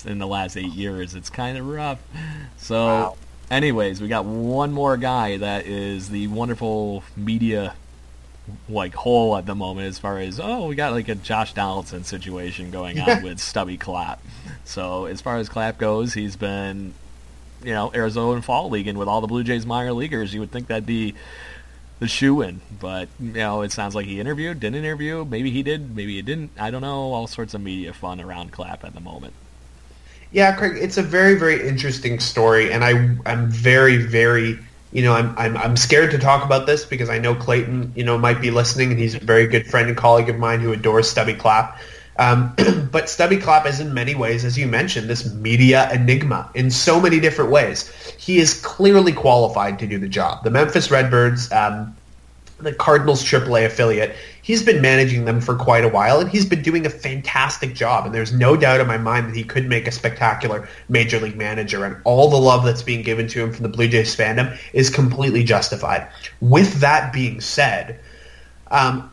In 0.07 0.19
the 0.19 0.27
last 0.27 0.57
8 0.57 0.65
years, 0.73 1.15
it's 1.15 1.31
kind 1.31 1.57
of 1.59 1.67
rough. 1.67 1.99
So 2.57 2.87
Wow. 2.87 3.17
anyways, 3.51 4.01
we 4.01 4.09
got 4.09 4.25
one 4.25 4.73
more 4.73 4.97
guy 4.97 5.37
that 5.39 5.67
is 5.67 6.09
the 6.11 6.27
wonderful 6.29 7.03
media 7.17 7.75
like 8.69 8.95
hole 8.95 9.37
at 9.39 9.47
the 9.47 9.55
moment 9.55 9.89
as 9.89 9.99
far 9.99 10.19
as 10.19 10.39
oh 10.39 10.67
we 10.67 10.75
got 10.75 10.93
like 10.93 11.09
a 11.09 11.15
Josh 11.15 11.55
Donaldson 11.55 12.05
situation 12.05 12.71
going 12.71 13.01
on 13.01 13.23
with 13.23 13.41
Stubby 13.41 13.79
Clapp. 13.79 14.23
So 14.65 15.07
as 15.07 15.23
far 15.23 15.39
as 15.39 15.49
Clapp 15.49 15.79
goes, 15.79 16.13
he's 16.13 16.37
been 16.37 16.93
you 17.63 17.73
know 17.73 17.91
Arizona 17.95 18.43
Fall 18.43 18.69
League 18.69 18.87
and 18.87 18.99
with 18.99 19.09
all 19.09 19.23
the 19.23 19.27
Blue 19.27 19.45
Jays 19.45 19.65
minor 19.65 19.95
leaguers, 19.95 20.35
you 20.35 20.41
would 20.41 20.51
think 20.51 20.67
that'd 20.67 20.85
be 20.85 21.15
the 22.01 22.07
shoe 22.09 22.43
in. 22.43 22.61
But 22.79 23.09
you 23.19 23.33
know 23.33 23.63
it 23.63 23.73
sounds 23.73 23.95
like 23.95 24.05
he 24.05 24.21
interviewed, 24.21 24.61
didn't 24.61 24.77
interview, 24.77 25.25
maybe 25.25 25.51
he 25.51 25.63
did, 25.63 25.97
maybe 25.97 26.17
he 26.17 26.21
didn't. 26.21 26.51
I 26.59 26.71
don't 26.71 26.83
know. 26.83 27.15
All 27.15 27.27
sorts 27.27 27.55
of 27.55 27.63
media 27.63 27.95
fun 27.95 28.21
around 28.21 28.53
Clapp 28.53 28.85
at 28.85 28.93
the 28.93 29.01
moment. 29.01 29.33
Yeah, 30.35 30.53
Craig, 30.57 30.77
it's 30.81 30.99
a 30.99 31.03
very, 31.03 31.37
very 31.37 31.65
interesting 31.65 32.19
story, 32.19 32.73
and 32.73 32.85
I, 32.85 32.91
I'm 33.25 33.49
very, 33.49 33.99
very, 33.99 34.59
you 34.91 35.05
know, 35.05 35.13
I'm, 35.13 35.33
I'm, 35.39 35.57
I'm 35.57 35.77
scared 35.77 36.11
to 36.11 36.19
talk 36.19 36.45
about 36.45 36.67
this 36.67 36.85
because 36.85 37.09
I 37.09 37.19
know 37.19 37.37
Clayton, 37.37 37.93
you 37.95 38.03
know, 38.03 38.19
might 38.19 38.41
be 38.41 38.51
listening, 38.51 38.91
and 38.91 38.99
he's 38.99 39.15
a 39.15 39.21
very 39.21 39.47
good 39.47 39.65
friend 39.65 39.87
and 39.89 39.97
colleague 39.97 40.29
of 40.29 40.37
mine 40.37 40.59
who 40.59 40.73
adores 40.73 41.09
Stubby 41.09 41.35
Clapp. 41.35 41.79
Um, 42.19 42.53
but 42.91 43.09
Stubby 43.09 43.37
Clapp 43.37 43.65
is 43.65 43.79
in 43.79 43.95
many 43.95 44.17
ways, 44.17 44.45
as 44.45 44.59
you 44.59 44.67
mentioned, 44.67 45.09
this 45.09 45.33
media 45.35 45.89
enigma 45.93 46.51
in 46.57 46.69
so 46.69 47.01
many 47.01 47.21
different 47.21 47.53
ways. 47.53 47.89
He 48.19 48.39
is 48.39 48.61
clearly 48.61 49.13
qualified 49.13 49.79
to 49.79 49.87
do 49.87 49.99
the 49.99 50.09
job. 50.09 50.43
The 50.43 50.51
Memphis 50.51 50.91
Redbirds, 50.91 51.53
um, 51.53 51.97
the 52.59 52.73
Cardinals 52.73 53.23
AAA 53.23 53.67
affiliate. 53.67 54.15
He's 54.43 54.63
been 54.63 54.81
managing 54.81 55.25
them 55.25 55.41
for 55.41 55.57
quite 55.57 55.85
a 55.85 55.89
while, 55.89 56.21
and 56.21 56.31
he's 56.31 56.45
been 56.45 56.63
doing 56.63 56.87
a 56.87 56.91
fantastic 56.91 57.75
job. 57.75 58.07
And 58.07 58.15
there's 58.15 58.33
no 58.33 58.57
doubt 58.57 58.81
in 58.81 58.87
my 58.87 58.99
mind 58.99 59.29
that 59.29 59.37
he 59.37 59.45
could 59.45 59.69
make 59.69 59.87
a 59.87 59.93
spectacular 59.93 60.69
major 60.89 61.19
league 61.19 61.37
manager. 61.37 61.85
And 61.85 61.97
all 62.05 62.31
the 62.31 62.37
love 62.37 62.65
that's 62.65 62.83
being 62.83 63.03
given 63.03 63.27
to 63.29 63.43
him 63.43 63.53
from 63.53 63.63
the 63.63 63.69
Blue 63.69 63.89
Jays 63.89 64.15
fandom 64.15 64.57
is 64.73 64.91
completely 64.91 65.45
justified. 65.45 66.07
With 66.41 66.75
that 66.81 67.13
being 67.13 67.41
said, 67.41 67.99
um, 68.71 69.11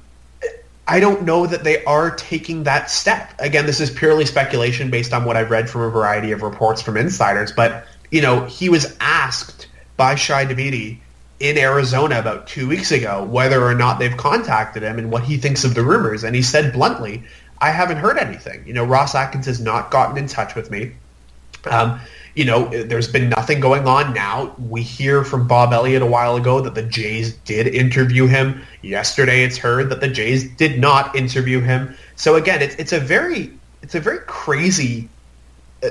I 0.88 1.00
don't 1.00 1.24
know 1.24 1.48
that 1.48 1.64
they 1.64 1.84
are 1.86 2.16
taking 2.16 2.64
that 2.64 2.90
step. 2.90 3.34
Again, 3.40 3.66
this 3.66 3.80
is 3.80 3.90
purely 3.90 4.26
speculation 4.26 4.90
based 4.90 5.14
on 5.14 5.24
what 5.26 5.38
I've 5.38 5.50
read 5.50 5.70
from 5.70 5.82
a 5.82 5.90
variety 5.90 6.32
of 6.32 6.42
reports 6.42 6.82
from 6.82 6.98
insiders. 6.98 7.52
But 7.52 7.86
you 8.12 8.22
know, 8.22 8.46
he 8.46 8.70
was 8.70 8.96
asked 9.00 9.68
by 9.98 10.16
Shi 10.16 10.34
Davidi 10.34 11.00
in 11.42 11.58
Arizona 11.58 12.20
about 12.20 12.48
two 12.48 12.68
weeks 12.68 12.92
ago 12.92 13.24
whether 13.24 13.66
or 13.66 13.74
not 13.74 14.00
they've 14.00 14.16
contacted 14.16 14.84
him 14.84 15.00
and 15.00 15.12
what 15.12 15.24
he 15.24 15.38
thinks 15.38 15.64
of 15.64 15.74
the 15.74 15.84
rumors, 15.84 16.24
and 16.24 16.36
he 16.36 16.42
said 16.42 16.72
bluntly, 16.72 17.24
"I 17.60 17.72
haven't 17.72 17.98
heard 17.98 18.18
anything. 18.18 18.64
You 18.66 18.74
know, 18.74 18.86
Ross 18.86 19.16
Atkins 19.16 19.48
has 19.48 19.60
not 19.60 19.92
gotten 19.92 20.18
in 20.18 20.28
touch 20.28 20.56
with 20.56 20.70
me." 20.70 20.92
Um, 21.70 22.00
you 22.36 22.46
know, 22.46 22.70
there's 22.70 23.10
been 23.10 23.30
nothing 23.30 23.60
going 23.60 23.88
on 23.88 24.14
now. 24.14 24.56
We 24.58 24.82
hear 24.84 25.24
from 25.24 25.48
Bob 25.48 25.74
Elliott 25.74 26.02
a 26.02 26.06
while 26.06 26.38
ago 26.38 26.62
that 26.62 26.76
the 26.76 26.84
Jays 26.84 27.34
did 27.34 27.68
interview 27.68 28.28
him. 28.28 28.62
Yesterday, 28.82 29.44
it's 29.44 29.58
heard 29.58 29.90
that 29.90 30.00
the 30.00 30.08
Jays 30.08 30.50
did 30.52 30.80
not 30.80 31.14
interview 31.16 31.60
him. 31.60 31.96
So 32.16 32.36
again, 32.36 32.62
it's 32.62 32.76
it's 32.76 32.94
a 32.94 33.00
very 33.00 33.52
it's 33.82 33.96
a 33.96 34.00
very 34.00 34.20
crazy 34.20 35.10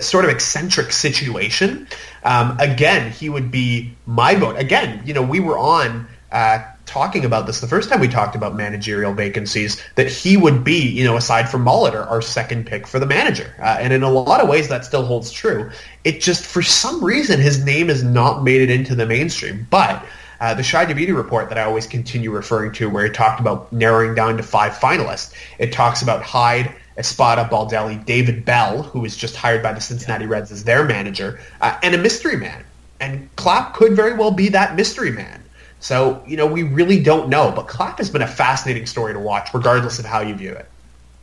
sort 0.00 0.24
of 0.24 0.30
eccentric 0.30 0.92
situation. 0.92 1.86
Um, 2.22 2.58
again, 2.60 3.10
he 3.10 3.28
would 3.28 3.50
be 3.50 3.92
my 4.06 4.34
vote. 4.34 4.56
Again, 4.56 5.02
you 5.04 5.14
know, 5.14 5.22
we 5.22 5.40
were 5.40 5.58
on 5.58 6.06
uh, 6.32 6.62
talking 6.86 7.24
about 7.24 7.46
this 7.46 7.60
the 7.60 7.66
first 7.66 7.88
time 7.88 8.00
we 8.00 8.08
talked 8.08 8.34
about 8.34 8.56
managerial 8.56 9.12
vacancies, 9.12 9.82
that 9.94 10.08
he 10.08 10.36
would 10.36 10.64
be, 10.64 10.88
you 10.88 11.04
know, 11.04 11.16
aside 11.16 11.48
from 11.48 11.64
Molitor, 11.64 12.08
our 12.10 12.22
second 12.22 12.66
pick 12.66 12.86
for 12.86 12.98
the 12.98 13.06
manager. 13.06 13.54
Uh, 13.58 13.78
and 13.80 13.92
in 13.92 14.02
a 14.02 14.10
lot 14.10 14.40
of 14.40 14.48
ways, 14.48 14.68
that 14.68 14.84
still 14.84 15.04
holds 15.04 15.30
true. 15.30 15.70
It 16.04 16.20
just, 16.20 16.44
for 16.44 16.62
some 16.62 17.04
reason, 17.04 17.40
his 17.40 17.64
name 17.64 17.88
has 17.88 18.02
not 18.02 18.42
made 18.42 18.60
it 18.60 18.70
into 18.70 18.94
the 18.94 19.06
mainstream. 19.06 19.66
But 19.70 20.04
uh, 20.40 20.54
the 20.54 20.62
Shi 20.62 20.78
Davidi 20.78 21.14
report 21.14 21.48
that 21.48 21.58
I 21.58 21.62
always 21.62 21.86
continue 21.86 22.30
referring 22.30 22.72
to, 22.72 22.88
where 22.88 23.04
he 23.04 23.10
talked 23.10 23.40
about 23.40 23.72
narrowing 23.72 24.14
down 24.14 24.36
to 24.36 24.42
five 24.42 24.72
finalists, 24.72 25.34
it 25.58 25.72
talks 25.72 26.02
about 26.02 26.22
Hyde, 26.22 26.74
Espada, 27.00 27.48
Baldelli, 27.50 28.04
David 28.04 28.44
Bell, 28.44 28.82
who 28.82 29.00
was 29.00 29.16
just 29.16 29.34
hired 29.34 29.62
by 29.62 29.72
the 29.72 29.80
Cincinnati 29.80 30.26
Reds 30.26 30.52
as 30.52 30.64
their 30.64 30.84
manager, 30.84 31.40
uh, 31.60 31.76
and 31.82 31.94
a 31.94 31.98
mystery 31.98 32.36
man. 32.36 32.62
And 33.00 33.34
Clapp 33.36 33.74
could 33.74 33.94
very 33.94 34.14
well 34.14 34.30
be 34.30 34.48
that 34.50 34.76
mystery 34.76 35.10
man. 35.10 35.42
So, 35.80 36.22
you 36.26 36.36
know, 36.36 36.46
we 36.46 36.62
really 36.62 37.02
don't 37.02 37.30
know. 37.30 37.50
But 37.50 37.66
Clapp 37.66 37.98
has 37.98 38.10
been 38.10 38.22
a 38.22 38.28
fascinating 38.28 38.86
story 38.86 39.14
to 39.14 39.18
watch, 39.18 39.52
regardless 39.54 39.98
of 39.98 40.04
how 40.04 40.20
you 40.20 40.34
view 40.34 40.52
it. 40.52 40.66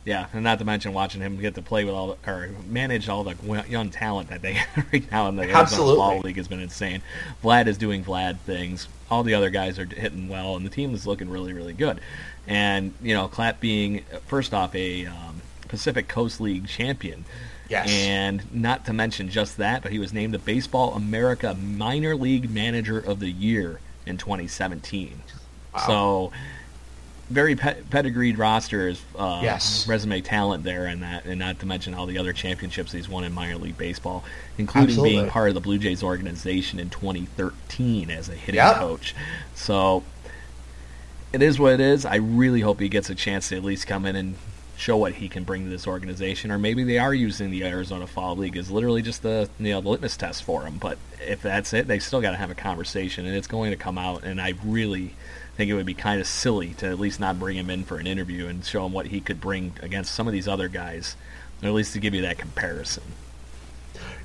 Yeah, 0.04 0.26
and 0.32 0.42
not 0.42 0.58
to 0.58 0.64
mention 0.64 0.94
watching 0.94 1.20
him 1.20 1.38
get 1.38 1.54
to 1.56 1.62
play 1.62 1.84
with 1.84 1.94
all 1.94 2.08
the, 2.08 2.30
or 2.30 2.48
manage 2.66 3.08
all 3.08 3.24
the 3.24 3.36
young 3.68 3.90
talent 3.90 4.30
that 4.30 4.42
they 4.42 4.52
have 4.54 4.86
right 4.92 5.10
now 5.10 5.28
in 5.28 5.36
the 5.36 5.42
Arizona 5.42 5.62
Absolutely. 5.62 5.96
Fall 5.96 6.20
League 6.20 6.36
has 6.36 6.48
been 6.48 6.60
insane. 6.60 7.02
Vlad 7.44 7.66
is 7.66 7.78
doing 7.78 8.02
Vlad 8.02 8.38
things. 8.40 8.88
All 9.10 9.22
the 9.22 9.34
other 9.34 9.50
guys 9.50 9.78
are 9.78 9.84
hitting 9.84 10.28
well, 10.28 10.56
and 10.56 10.66
the 10.66 10.70
team 10.70 10.94
is 10.94 11.06
looking 11.06 11.28
really, 11.28 11.52
really 11.52 11.74
good. 11.74 12.00
And 12.46 12.94
you 13.02 13.14
know, 13.14 13.28
Clapp 13.28 13.60
being 13.60 14.04
first 14.26 14.54
off 14.54 14.74
a 14.74 15.06
um, 15.06 15.42
Pacific 15.68 16.08
Coast 16.08 16.40
League 16.40 16.66
champion. 16.66 17.24
Yes. 17.68 17.88
And 17.90 18.42
not 18.54 18.86
to 18.86 18.92
mention 18.92 19.28
just 19.28 19.58
that, 19.58 19.82
but 19.82 19.92
he 19.92 19.98
was 19.98 20.12
named 20.12 20.32
the 20.34 20.38
Baseball 20.38 20.94
America 20.94 21.54
Minor 21.54 22.16
League 22.16 22.50
Manager 22.50 22.98
of 22.98 23.20
the 23.20 23.30
Year 23.30 23.78
in 24.06 24.16
2017. 24.16 25.20
Wow. 25.74 25.80
So 25.86 26.32
very 27.28 27.56
pe- 27.56 27.82
pedigreed 27.90 28.38
roster 28.38 28.88
is 28.88 29.02
uh, 29.18 29.40
Yes. 29.42 29.86
resume 29.86 30.22
talent 30.22 30.64
there 30.64 30.86
and 30.86 31.02
that 31.02 31.26
and 31.26 31.38
not 31.38 31.58
to 31.58 31.66
mention 31.66 31.92
all 31.92 32.06
the 32.06 32.16
other 32.16 32.32
championships 32.32 32.90
he's 32.92 33.06
won 33.06 33.22
in 33.22 33.34
minor 33.34 33.56
league 33.58 33.76
baseball 33.76 34.24
including 34.56 35.02
being 35.02 35.28
part 35.28 35.50
of 35.50 35.54
the 35.54 35.60
blue 35.60 35.76
jays 35.76 36.02
organization 36.02 36.78
in 36.80 36.88
2013 36.88 38.08
as 38.10 38.30
a 38.30 38.32
hitting 38.32 38.54
Yep. 38.54 38.76
coach 38.76 39.14
so 39.54 40.02
it 41.34 41.42
is 41.42 41.58
what 41.58 41.74
it 41.74 41.80
is 41.80 42.06
i 42.06 42.16
really 42.16 42.62
hope 42.62 42.80
he 42.80 42.88
gets 42.88 43.10
a 43.10 43.14
chance 43.14 43.50
to 43.50 43.56
at 43.58 43.62
least 43.62 43.86
come 43.86 44.06
in 44.06 44.16
and 44.16 44.34
show 44.78 44.96
what 44.96 45.14
he 45.14 45.28
can 45.28 45.42
bring 45.42 45.64
to 45.64 45.70
this 45.70 45.86
organization, 45.86 46.50
or 46.50 46.58
maybe 46.58 46.84
they 46.84 46.98
are 46.98 47.12
using 47.12 47.50
the 47.50 47.64
Arizona 47.64 48.06
Fall 48.06 48.36
League 48.36 48.56
as 48.56 48.70
literally 48.70 49.02
just 49.02 49.22
the 49.22 49.50
you 49.58 49.72
know 49.72 49.80
the 49.80 49.88
litmus 49.88 50.16
test 50.16 50.44
for 50.44 50.62
him. 50.62 50.78
But 50.78 50.98
if 51.20 51.42
that's 51.42 51.72
it, 51.72 51.88
they 51.88 51.98
still 51.98 52.20
got 52.20 52.30
to 52.30 52.36
have 52.36 52.50
a 52.50 52.54
conversation, 52.54 53.26
and 53.26 53.36
it's 53.36 53.48
going 53.48 53.72
to 53.72 53.76
come 53.76 53.98
out. 53.98 54.22
And 54.22 54.40
I 54.40 54.54
really 54.64 55.14
think 55.56 55.70
it 55.70 55.74
would 55.74 55.86
be 55.86 55.94
kind 55.94 56.20
of 56.20 56.26
silly 56.26 56.74
to 56.74 56.86
at 56.86 57.00
least 57.00 57.18
not 57.18 57.40
bring 57.40 57.56
him 57.56 57.68
in 57.68 57.82
for 57.82 57.98
an 57.98 58.06
interview 58.06 58.46
and 58.46 58.64
show 58.64 58.86
him 58.86 58.92
what 58.92 59.06
he 59.06 59.20
could 59.20 59.40
bring 59.40 59.72
against 59.82 60.14
some 60.14 60.28
of 60.28 60.32
these 60.32 60.46
other 60.46 60.68
guys, 60.68 61.16
or 61.62 61.68
at 61.68 61.74
least 61.74 61.92
to 61.94 61.98
give 61.98 62.14
you 62.14 62.22
that 62.22 62.38
comparison. 62.38 63.02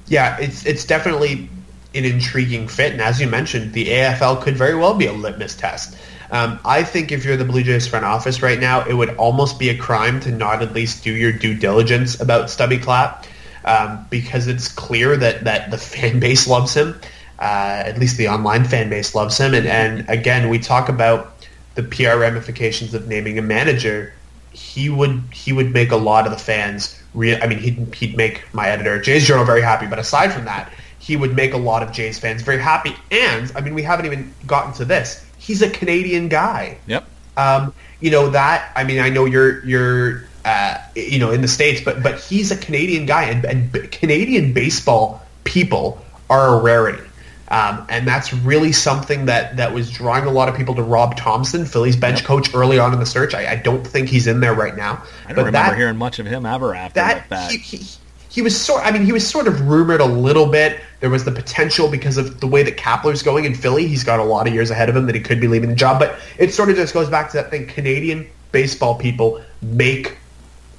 Yeah, 0.08 0.38
it's 0.40 0.66
it's 0.66 0.86
definitely 0.86 1.50
an 1.96 2.06
intriguing 2.06 2.68
fit, 2.68 2.92
and 2.92 3.02
as 3.02 3.20
you 3.20 3.28
mentioned, 3.28 3.74
the 3.74 3.88
AFL 3.88 4.42
could 4.44 4.56
very 4.56 4.76
well 4.76 4.94
be 4.94 5.08
a 5.08 5.14
litmus 5.14 5.56
test. 5.56 5.98
Um, 6.34 6.60
I 6.66 6.82
think 6.82 7.12
if 7.12 7.24
you're 7.24 7.38
the 7.38 7.46
Blue 7.46 7.62
Jays 7.62 7.88
front 7.88 8.06
office 8.06 8.42
right 8.42 8.60
now, 8.60 8.84
it 8.84 8.96
would 8.96 9.16
almost 9.18 9.60
be 9.60 9.70
a 9.70 9.78
crime 9.78 10.20
to 10.22 10.32
not 10.32 10.64
at 10.64 10.74
least 10.74 11.04
do 11.04 11.12
your 11.12 11.32
due 11.32 11.54
diligence 11.54 12.20
about 12.20 12.50
Stubby 12.50 12.80
Clapp 12.80 13.28
um, 13.66 14.08
because 14.10 14.48
it's 14.48 14.68
clear 14.68 15.16
that, 15.16 15.44
that 15.44 15.70
the 15.70 15.78
fan 15.94 16.20
base 16.20 16.48
loves 16.48 16.74
him. 16.74 17.00
Uh, 17.38 17.84
at 17.86 18.00
least 18.00 18.18
the 18.18 18.28
online 18.28 18.64
fan 18.64 18.90
base 18.90 19.14
loves 19.14 19.38
him. 19.38 19.54
And, 19.54 19.68
and 19.68 20.10
again, 20.10 20.50
we 20.50 20.58
talk 20.58 20.90
about 20.90 21.36
the 21.76 21.84
PR 21.84 22.18
ramifications 22.18 22.96
of 22.96 23.08
naming 23.08 23.38
a 23.38 23.44
manager. 23.44 24.12
He 24.54 24.90
would 24.90 25.22
he 25.32 25.54
would 25.54 25.72
make 25.72 25.92
a 25.92 25.98
lot 25.98 26.26
of 26.26 26.32
the 26.32 26.40
fans. 26.40 27.00
Re- 27.14 27.40
I 27.40 27.46
mean, 27.46 27.60
he'd 27.60 27.94
he'd 27.94 28.18
make 28.18 28.44
my 28.54 28.70
editor 28.70 29.00
Jays 29.00 29.28
Journal 29.28 29.46
very 29.46 29.62
happy. 29.62 29.88
But 29.88 30.00
aside 30.00 30.32
from 30.32 30.46
that, 30.46 30.72
he 31.00 31.16
would 31.16 31.36
make 31.36 31.54
a 31.54 31.58
lot 31.58 31.84
of 31.84 31.92
Jays 31.92 32.18
fans 32.18 32.42
very 32.42 32.60
happy. 32.60 32.96
And 33.12 33.52
I 33.56 33.62
mean, 33.62 33.74
we 33.74 33.84
haven't 33.84 34.06
even 34.06 34.34
gotten 34.48 34.74
to 34.74 34.86
this 34.86 35.26
he's 35.44 35.62
a 35.62 35.70
Canadian 35.70 36.30
guy. 36.30 36.78
Yep. 36.88 37.06
Um, 37.36 37.74
you 38.00 38.12
know 38.12 38.30
that. 38.30 38.72
I 38.76 38.84
mean, 38.84 39.00
I 39.00 39.10
know 39.10 39.26
you're 39.26 39.64
you're 39.66 40.24
uh, 40.46 40.78
you 40.96 41.20
know 41.20 41.32
in 41.32 41.42
the 41.42 41.48
states, 41.48 41.82
but 41.82 42.02
but 42.02 42.20
he's 42.20 42.52
a 42.52 42.58
Canadian 42.58 43.06
guy, 43.06 43.26
and, 43.26 43.46
and 43.46 43.92
Canadian 43.92 44.54
baseball 44.54 45.26
people 45.44 46.04
are 46.30 46.60
a 46.60 46.62
rarity. 46.62 47.04
Um, 47.50 47.86
and 47.88 48.08
that's 48.08 48.34
really 48.34 48.72
something 48.72 49.26
that, 49.28 49.58
that 49.58 49.74
was 49.74 49.92
drawing 49.92 50.26
a 50.26 50.32
lot 50.32 50.50
of 50.50 50.56
people 50.56 50.74
to 50.74 50.82
Rob 50.82 51.16
Thompson, 51.18 51.66
Philly's 51.66 51.96
bench 51.96 52.20
yep. 52.20 52.26
coach, 52.26 52.56
early 52.56 52.80
on 52.80 52.94
in 52.94 53.00
the 53.00 53.06
search. 53.06 53.36
I, 53.36 53.52
I, 53.52 53.56
don't 53.58 53.86
think 53.86 54.10
he's 54.10 54.26
in 54.26 54.40
there 54.40 54.56
right 54.56 54.76
now. 54.76 55.04
I 55.26 55.34
don't 55.34 55.46
remember 55.46 55.52
that, 55.52 55.78
hearing 55.78 55.98
much 55.98 56.18
of 56.18 56.26
him 56.26 56.48
ever 56.48 56.74
after 56.74 56.96
that. 56.96 57.30
that. 57.30 57.52
He, 57.52 57.58
he, 57.58 57.86
he 58.34 58.42
was 58.42 58.60
sort. 58.60 58.84
I 58.84 58.90
mean, 58.90 59.06
he 59.06 59.12
was 59.12 59.30
sort 59.30 59.48
of 59.48 59.68
rumored 59.68 60.02
a 60.02 60.06
little 60.06 60.48
bit. 60.48 60.82
There 61.02 61.12
was 61.12 61.24
the 61.24 61.32
potential 61.32 61.88
because 61.88 62.18
of 62.18 62.40
the 62.40 62.48
way 62.48 62.64
that 62.64 62.78
Kapler's 62.78 63.22
going 63.22 63.46
in 63.46 63.54
Philly. 63.54 63.88
He's 63.88 64.04
got 64.04 64.20
a 64.20 64.24
lot 64.24 64.48
of 64.48 64.56
years 64.56 64.72
ahead 64.72 64.90
of 64.90 64.96
him 64.96 65.06
that 65.06 65.14
he 65.14 65.22
could 65.22 65.40
be 65.40 65.48
leaving 65.48 65.70
the 65.70 65.76
job. 65.76 66.00
But 66.00 66.16
it 66.40 66.52
sort 66.52 66.72
of 66.72 66.76
just 66.76 66.96
goes 66.96 67.12
back 67.12 67.30
to 67.30 67.38
that 67.38 67.52
thing: 67.52 67.68
Canadian 67.68 68.28
baseball 68.52 68.96
people 68.96 69.40
make 69.62 70.18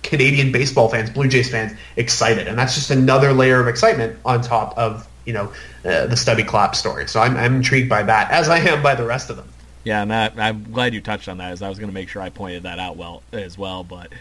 Canadian 0.03 0.51
baseball 0.51 0.89
fans, 0.89 1.11
Blue 1.11 1.29
Jays 1.29 1.49
fans, 1.49 1.79
excited, 1.95 2.49
and 2.49 2.59
that's 2.59 2.75
just 2.75 2.91
another 2.91 3.33
layer 3.33 3.61
of 3.61 3.69
excitement 3.69 4.19
on 4.25 4.43
top 4.43 4.77
of 4.77 5.09
you 5.25 5.33
know 5.33 5.53
uh, 5.85 6.07
the 6.07 6.17
Stubby 6.17 6.43
Clapp 6.43 6.75
story. 6.75 7.07
So 7.07 7.21
I'm, 7.21 7.37
I'm 7.37 7.55
intrigued 7.55 7.89
by 7.89 8.03
that, 8.03 8.33
as 8.33 8.49
I 8.49 8.59
am 8.59 8.83
by 8.83 8.97
the 8.97 9.07
rest 9.07 9.31
of 9.31 9.37
them. 9.37 9.49
Yeah, 9.85 10.03
and 10.03 10.11
that, 10.11 10.35
I'm 10.39 10.73
glad 10.73 10.93
you 10.93 11.01
touched 11.01 11.29
on 11.29 11.39
that, 11.39 11.53
as 11.53 11.63
I 11.63 11.69
was 11.69 11.79
going 11.79 11.91
to 11.91 11.95
make 11.95 12.09
sure 12.09 12.21
I 12.21 12.31
pointed 12.31 12.65
that 12.65 12.81
out 12.81 12.97
well 12.97 13.23
as 13.33 13.57
well, 13.57 13.85
but. 13.85 14.13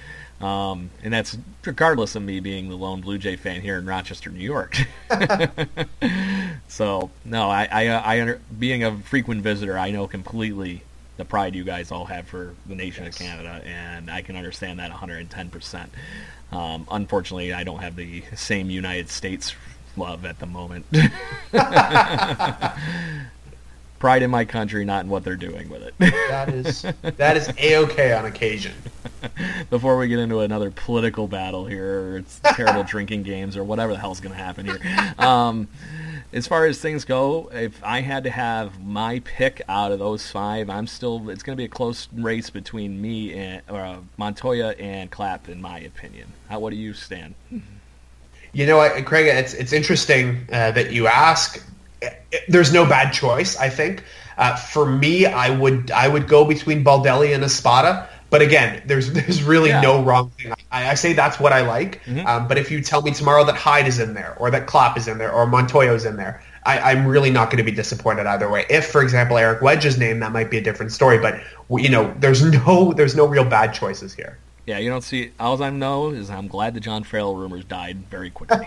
Um, 0.43 0.89
and 1.01 1.13
that's 1.13 1.37
regardless 1.63 2.15
of 2.15 2.23
me 2.23 2.41
being 2.41 2.67
the 2.67 2.75
lone 2.75 2.99
Blue 2.99 3.17
Jay 3.17 3.37
fan 3.37 3.61
here 3.61 3.77
in 3.77 3.85
Rochester, 3.85 4.29
New 4.29 4.41
York. 4.43 4.77
so 6.67 7.09
no, 7.23 7.49
I, 7.49 7.67
I, 7.71 8.21
I, 8.21 8.35
being 8.59 8.83
a 8.83 8.97
frequent 8.97 9.41
visitor, 9.41 9.77
I 9.77 9.91
know 9.91 10.05
completely 10.05 10.83
the 11.15 11.23
pride 11.23 11.55
you 11.55 11.63
guys 11.63 11.91
all 11.91 12.03
have 12.05 12.27
for 12.27 12.55
the 12.65 12.75
nation 12.75 13.05
yes. 13.05 13.15
of 13.15 13.25
Canada, 13.25 13.61
and 13.65 14.11
I 14.11 14.21
can 14.21 14.35
understand 14.35 14.79
that 14.79 14.91
110%. 14.91 15.85
Um, 16.51 16.87
unfortunately, 16.91 17.53
I 17.53 17.63
don't 17.63 17.79
have 17.79 17.95
the 17.95 18.23
same 18.35 18.69
United 18.69 19.09
States 19.09 19.55
love 19.95 20.25
at 20.25 20.39
the 20.39 20.45
moment. 20.45 20.85
pride 24.03 24.21
in 24.21 24.29
my 24.29 24.43
country, 24.43 24.83
not 24.83 25.05
in 25.05 25.09
what 25.09 25.23
they're 25.23 25.37
doing 25.37 25.69
with 25.69 25.81
it. 25.81 25.97
that 25.97 26.49
is 26.49 26.81
that 27.01 27.37
is 27.37 27.49
a 27.57 27.77
okay 27.77 28.11
on 28.11 28.25
occasion. 28.25 28.73
Before 29.69 29.97
we 29.97 30.09
get 30.09 30.19
into 30.19 30.41
another 30.41 30.71
political 30.71 31.25
battle 31.29 31.65
here, 31.65 32.01
or 32.01 32.17
it's 32.17 32.41
terrible 32.43 32.83
drinking 32.93 33.23
games, 33.23 33.55
or 33.55 33.63
whatever 33.63 33.93
the 33.93 33.99
hell's 33.99 34.19
going 34.19 34.35
to 34.35 34.43
happen 34.43 34.65
here. 34.65 35.15
Um, 35.17 35.69
as 36.33 36.47
far 36.47 36.65
as 36.65 36.81
things 36.81 37.05
go, 37.05 37.49
if 37.53 37.81
I 37.81 38.01
had 38.01 38.25
to 38.25 38.29
have 38.29 38.77
my 38.83 39.19
pick 39.19 39.61
out 39.69 39.93
of 39.93 39.99
those 39.99 40.29
five, 40.29 40.69
I'm 40.69 40.85
still. 40.85 41.29
It's 41.29 41.41
going 41.41 41.55
to 41.55 41.61
be 41.61 41.63
a 41.63 41.69
close 41.69 42.09
race 42.11 42.49
between 42.49 43.01
me 43.01 43.33
and 43.33 43.61
uh, 43.69 43.99
Montoya 44.17 44.71
and 44.79 45.09
Clapp, 45.11 45.47
in 45.47 45.61
my 45.61 45.79
opinion. 45.79 46.33
How? 46.49 46.59
What 46.59 46.71
do 46.71 46.75
you 46.75 46.93
stand? 46.93 47.35
You 48.51 48.65
know, 48.65 49.01
Craig, 49.03 49.27
it's 49.27 49.53
it's 49.53 49.71
interesting 49.71 50.45
uh, 50.51 50.71
that 50.71 50.91
you 50.91 51.07
ask 51.07 51.65
there's 52.47 52.73
no 52.73 52.85
bad 52.85 53.11
choice. 53.11 53.57
I 53.57 53.69
think 53.69 54.03
uh, 54.37 54.55
for 54.55 54.85
me, 54.85 55.25
I 55.25 55.49
would 55.49 55.91
I 55.91 56.07
would 56.07 56.27
go 56.27 56.45
between 56.45 56.83
Baldelli 56.83 57.33
and 57.33 57.43
Espada. 57.43 58.09
But 58.29 58.41
again, 58.41 58.81
there's 58.87 59.11
there's 59.17 59.43
really 59.43 59.69
yeah. 59.69 59.81
no 59.81 60.03
wrong 60.03 60.31
thing. 60.31 60.53
I, 60.71 60.89
I, 60.89 60.93
say 60.95 61.13
that's 61.13 61.39
what 61.39 61.53
I 61.53 61.61
like. 61.61 62.03
Mm-hmm. 62.05 62.25
Um, 62.25 62.47
but 62.47 62.57
if 62.57 62.71
you 62.71 62.81
tell 62.81 63.01
me 63.01 63.11
tomorrow 63.11 63.43
that 63.45 63.55
Hyde 63.55 63.87
is 63.87 63.99
in 63.99 64.15
there, 64.15 64.35
or 64.39 64.49
that 64.51 64.65
Clapp 64.65 64.97
is 64.97 65.07
in 65.07 65.19
there, 65.19 65.31
or 65.31 65.45
Montoya 65.45 65.93
is 65.93 66.05
in 66.05 66.17
there, 66.17 66.41
I, 66.65 66.93
am 66.93 67.05
really 67.05 67.29
not 67.29 67.49
going 67.49 67.57
to 67.57 67.63
be 67.63 67.75
disappointed 67.75 68.25
either 68.25 68.49
way. 68.49 68.65
If, 68.69 68.87
for 68.87 69.03
example, 69.03 69.37
Eric 69.37 69.61
Wedge 69.61 69.85
is 69.85 69.97
named, 69.97 70.21
that 70.21 70.31
might 70.31 70.49
be 70.49 70.57
a 70.57 70.61
different 70.61 70.91
story. 70.91 71.19
But 71.19 71.41
you 71.69 71.89
know, 71.89 72.13
there's 72.19 72.43
no 72.65 72.93
there's 72.93 73.15
no 73.15 73.25
real 73.25 73.45
bad 73.45 73.73
choices 73.73 74.13
here. 74.13 74.37
Yeah, 74.65 74.77
you 74.77 74.89
don't 74.89 75.03
see. 75.03 75.31
All 75.41 75.61
I 75.61 75.69
know 75.69 76.11
is 76.11 76.29
I'm 76.29 76.47
glad 76.47 76.73
the 76.73 76.79
John 76.79 77.03
Farrell 77.03 77.35
rumors 77.35 77.65
died 77.65 77.97
very 78.09 78.29
quickly. 78.29 78.65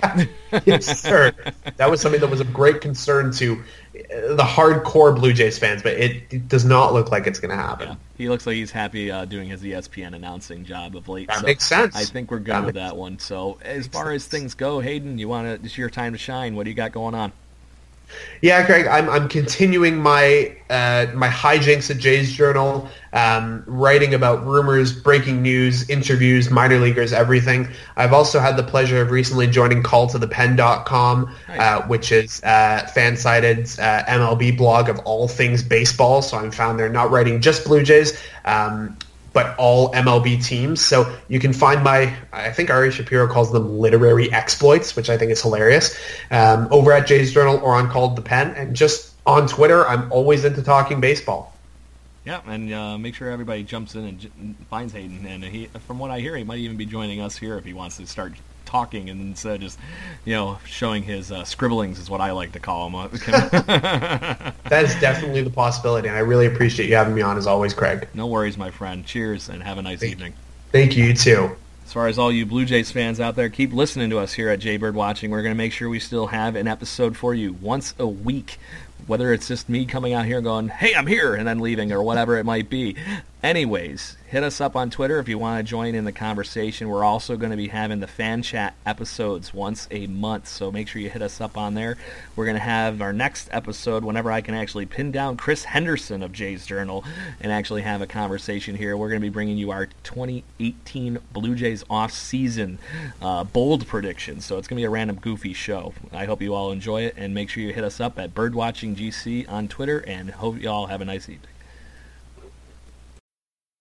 yes, 0.66 1.00
sir. 1.00 1.32
That 1.76 1.90
was 1.90 2.02
something 2.02 2.20
that 2.20 2.28
was 2.28 2.40
of 2.40 2.52
great 2.52 2.82
concern 2.82 3.32
to 3.32 3.54
uh, 3.54 4.34
the 4.34 4.42
hardcore 4.42 5.16
Blue 5.16 5.32
Jays 5.32 5.58
fans, 5.58 5.82
but 5.82 5.94
it, 5.94 6.22
it 6.30 6.48
does 6.48 6.66
not 6.66 6.92
look 6.92 7.10
like 7.10 7.26
it's 7.26 7.38
going 7.38 7.50
to 7.50 7.56
happen. 7.56 7.88
Yeah. 7.88 7.96
He 8.18 8.28
looks 8.28 8.46
like 8.46 8.56
he's 8.56 8.70
happy 8.70 9.10
uh, 9.10 9.24
doing 9.24 9.48
his 9.48 9.62
ESPN 9.62 10.14
announcing 10.14 10.66
job 10.66 10.96
of 10.96 11.08
late. 11.08 11.28
That 11.28 11.40
so 11.40 11.46
makes 11.46 11.64
sense. 11.64 11.96
I 11.96 12.04
think 12.04 12.30
we're 12.30 12.40
good 12.40 12.54
that 12.54 12.64
with 12.66 12.74
that 12.74 12.94
one. 12.94 13.18
So 13.18 13.58
as 13.62 13.86
far 13.86 14.06
sense. 14.06 14.24
as 14.24 14.28
things 14.28 14.54
go, 14.54 14.80
Hayden, 14.80 15.18
you 15.18 15.28
want 15.28 15.46
to? 15.46 15.64
It's 15.64 15.78
your 15.78 15.88
time 15.88 16.12
to 16.12 16.18
shine. 16.18 16.56
What 16.56 16.64
do 16.64 16.70
you 16.70 16.76
got 16.76 16.92
going 16.92 17.14
on? 17.14 17.32
Yeah, 18.42 18.64
Craig, 18.64 18.86
I'm, 18.86 19.08
I'm 19.08 19.28
continuing 19.28 19.96
my 19.96 20.56
uh, 20.68 21.06
my 21.14 21.28
hijinks 21.28 21.90
at 21.90 21.98
Jays 21.98 22.32
Journal, 22.32 22.88
um, 23.12 23.62
writing 23.66 24.14
about 24.14 24.44
rumors, 24.44 24.92
breaking 24.92 25.42
news, 25.42 25.88
interviews, 25.88 26.50
minor 26.50 26.78
leaguers, 26.78 27.12
everything. 27.12 27.68
I've 27.96 28.12
also 28.12 28.38
had 28.40 28.56
the 28.56 28.62
pleasure 28.62 29.00
of 29.00 29.10
recently 29.10 29.46
joining 29.46 29.82
calltothepen.com, 29.82 31.34
nice. 31.48 31.60
uh, 31.60 31.86
which 31.86 32.12
is 32.12 32.42
uh, 32.42 32.88
FanSided's 32.94 33.78
uh, 33.78 34.04
MLB 34.06 34.56
blog 34.56 34.88
of 34.88 34.98
all 35.00 35.28
things 35.28 35.62
baseball. 35.62 36.22
So 36.22 36.36
I'm 36.36 36.50
found 36.50 36.78
there 36.78 36.88
not 36.88 37.10
writing 37.10 37.40
just 37.40 37.64
Blue 37.64 37.82
Jays. 37.82 38.20
Um, 38.44 38.96
but 39.36 39.54
all 39.58 39.92
MLB 39.92 40.42
teams. 40.42 40.80
So 40.82 41.14
you 41.28 41.38
can 41.38 41.52
find 41.52 41.84
my, 41.84 42.16
I 42.32 42.50
think 42.50 42.70
Ari 42.70 42.90
Shapiro 42.90 43.28
calls 43.28 43.52
them 43.52 43.78
literary 43.78 44.32
exploits, 44.32 44.96
which 44.96 45.10
I 45.10 45.18
think 45.18 45.30
is 45.30 45.42
hilarious, 45.42 45.94
um, 46.30 46.68
over 46.70 46.90
at 46.90 47.06
Jays 47.06 47.34
Journal 47.34 47.58
or 47.58 47.74
on 47.74 47.90
Call 47.90 48.14
to 48.14 48.22
the 48.22 48.26
Pen. 48.26 48.54
And 48.56 48.74
just 48.74 49.12
on 49.26 49.46
Twitter, 49.46 49.86
I'm 49.86 50.10
always 50.10 50.46
into 50.46 50.62
talking 50.62 51.02
baseball. 51.02 51.54
Yeah, 52.24 52.40
and 52.46 52.72
uh, 52.72 52.96
make 52.96 53.14
sure 53.14 53.30
everybody 53.30 53.62
jumps 53.62 53.94
in 53.94 54.04
and 54.06 54.18
j- 54.20 54.30
finds 54.70 54.94
Hayden. 54.94 55.26
And 55.26 55.44
he, 55.44 55.66
from 55.86 55.98
what 55.98 56.10
I 56.10 56.20
hear, 56.20 56.34
he 56.34 56.42
might 56.42 56.60
even 56.60 56.78
be 56.78 56.86
joining 56.86 57.20
us 57.20 57.36
here 57.36 57.58
if 57.58 57.64
he 57.66 57.74
wants 57.74 57.98
to 57.98 58.06
start 58.06 58.32
talking 58.66 59.08
and 59.08 59.20
instead 59.20 59.54
of 59.54 59.60
just, 59.60 59.78
you 60.24 60.34
know, 60.34 60.58
showing 60.66 61.02
his 61.02 61.32
uh, 61.32 61.44
scribblings 61.44 61.98
is 61.98 62.10
what 62.10 62.20
I 62.20 62.32
like 62.32 62.52
to 62.52 62.60
call 62.60 62.90
them. 62.90 63.10
that 63.66 64.54
is 64.84 64.94
definitely 65.00 65.42
the 65.42 65.50
possibility, 65.50 66.08
and 66.08 66.16
I 66.16 66.20
really 66.20 66.46
appreciate 66.46 66.88
you 66.88 66.96
having 66.96 67.14
me 67.14 67.22
on 67.22 67.38
as 67.38 67.46
always, 67.46 67.72
Craig. 67.72 68.08
No 68.14 68.26
worries, 68.26 68.58
my 68.58 68.70
friend. 68.70 69.06
Cheers, 69.06 69.48
and 69.48 69.62
have 69.62 69.78
a 69.78 69.82
nice 69.82 70.00
thank, 70.00 70.12
evening. 70.12 70.34
Thank 70.72 70.96
you, 70.96 71.04
you 71.04 71.14
too. 71.14 71.56
As 71.84 71.92
far 71.92 72.08
as 72.08 72.18
all 72.18 72.32
you 72.32 72.44
Blue 72.44 72.64
Jays 72.64 72.90
fans 72.90 73.20
out 73.20 73.36
there, 73.36 73.48
keep 73.48 73.72
listening 73.72 74.10
to 74.10 74.18
us 74.18 74.32
here 74.32 74.48
at 74.48 74.58
Jaybird 74.58 74.96
Watching. 74.96 75.30
We're 75.30 75.42
going 75.42 75.54
to 75.54 75.58
make 75.58 75.72
sure 75.72 75.88
we 75.88 76.00
still 76.00 76.26
have 76.26 76.56
an 76.56 76.66
episode 76.66 77.16
for 77.16 77.32
you 77.32 77.52
once 77.52 77.94
a 77.98 78.06
week 78.08 78.58
whether 79.06 79.32
it's 79.32 79.48
just 79.48 79.68
me 79.68 79.86
coming 79.86 80.12
out 80.12 80.26
here 80.26 80.38
and 80.38 80.44
going, 80.44 80.68
hey, 80.68 80.94
I'm 80.94 81.06
here, 81.06 81.34
and 81.34 81.46
then 81.46 81.60
leaving, 81.60 81.92
or 81.92 82.02
whatever 82.02 82.36
it 82.38 82.44
might 82.44 82.68
be. 82.68 82.96
Anyways, 83.46 84.16
hit 84.26 84.42
us 84.42 84.60
up 84.60 84.74
on 84.74 84.90
Twitter 84.90 85.20
if 85.20 85.28
you 85.28 85.38
want 85.38 85.64
to 85.64 85.70
join 85.70 85.94
in 85.94 86.04
the 86.04 86.10
conversation. 86.10 86.88
We're 86.88 87.04
also 87.04 87.36
going 87.36 87.52
to 87.52 87.56
be 87.56 87.68
having 87.68 88.00
the 88.00 88.08
fan 88.08 88.42
chat 88.42 88.74
episodes 88.84 89.54
once 89.54 89.86
a 89.92 90.08
month, 90.08 90.48
so 90.48 90.72
make 90.72 90.88
sure 90.88 91.00
you 91.00 91.10
hit 91.10 91.22
us 91.22 91.40
up 91.40 91.56
on 91.56 91.74
there. 91.74 91.96
We're 92.34 92.46
going 92.46 92.56
to 92.56 92.60
have 92.60 93.00
our 93.00 93.12
next 93.12 93.48
episode 93.52 94.02
whenever 94.02 94.32
I 94.32 94.40
can 94.40 94.56
actually 94.56 94.84
pin 94.84 95.12
down 95.12 95.36
Chris 95.36 95.62
Henderson 95.62 96.24
of 96.24 96.32
Jays 96.32 96.66
Journal 96.66 97.04
and 97.40 97.52
actually 97.52 97.82
have 97.82 98.02
a 98.02 98.06
conversation 98.08 98.74
here. 98.74 98.96
We're 98.96 99.10
going 99.10 99.20
to 99.20 99.24
be 99.24 99.32
bringing 99.32 99.58
you 99.58 99.70
our 99.70 99.86
2018 100.02 101.20
Blue 101.32 101.54
Jays 101.54 101.84
off-season 101.88 102.80
uh, 103.22 103.44
bold 103.44 103.86
predictions, 103.86 104.44
so 104.44 104.58
it's 104.58 104.66
going 104.66 104.78
to 104.78 104.80
be 104.80 104.86
a 104.86 104.90
random 104.90 105.20
goofy 105.20 105.52
show. 105.52 105.94
I 106.12 106.24
hope 106.24 106.42
you 106.42 106.52
all 106.52 106.72
enjoy 106.72 107.02
it, 107.02 107.14
and 107.16 107.32
make 107.32 107.50
sure 107.50 107.62
you 107.62 107.72
hit 107.72 107.84
us 107.84 108.00
up 108.00 108.18
at 108.18 108.34
BirdwatchingGC 108.34 109.48
on 109.48 109.68
Twitter, 109.68 110.00
and 110.00 110.32
hope 110.32 110.60
you 110.60 110.68
all 110.68 110.88
have 110.88 111.00
a 111.00 111.04
nice 111.04 111.28
evening. 111.28 111.52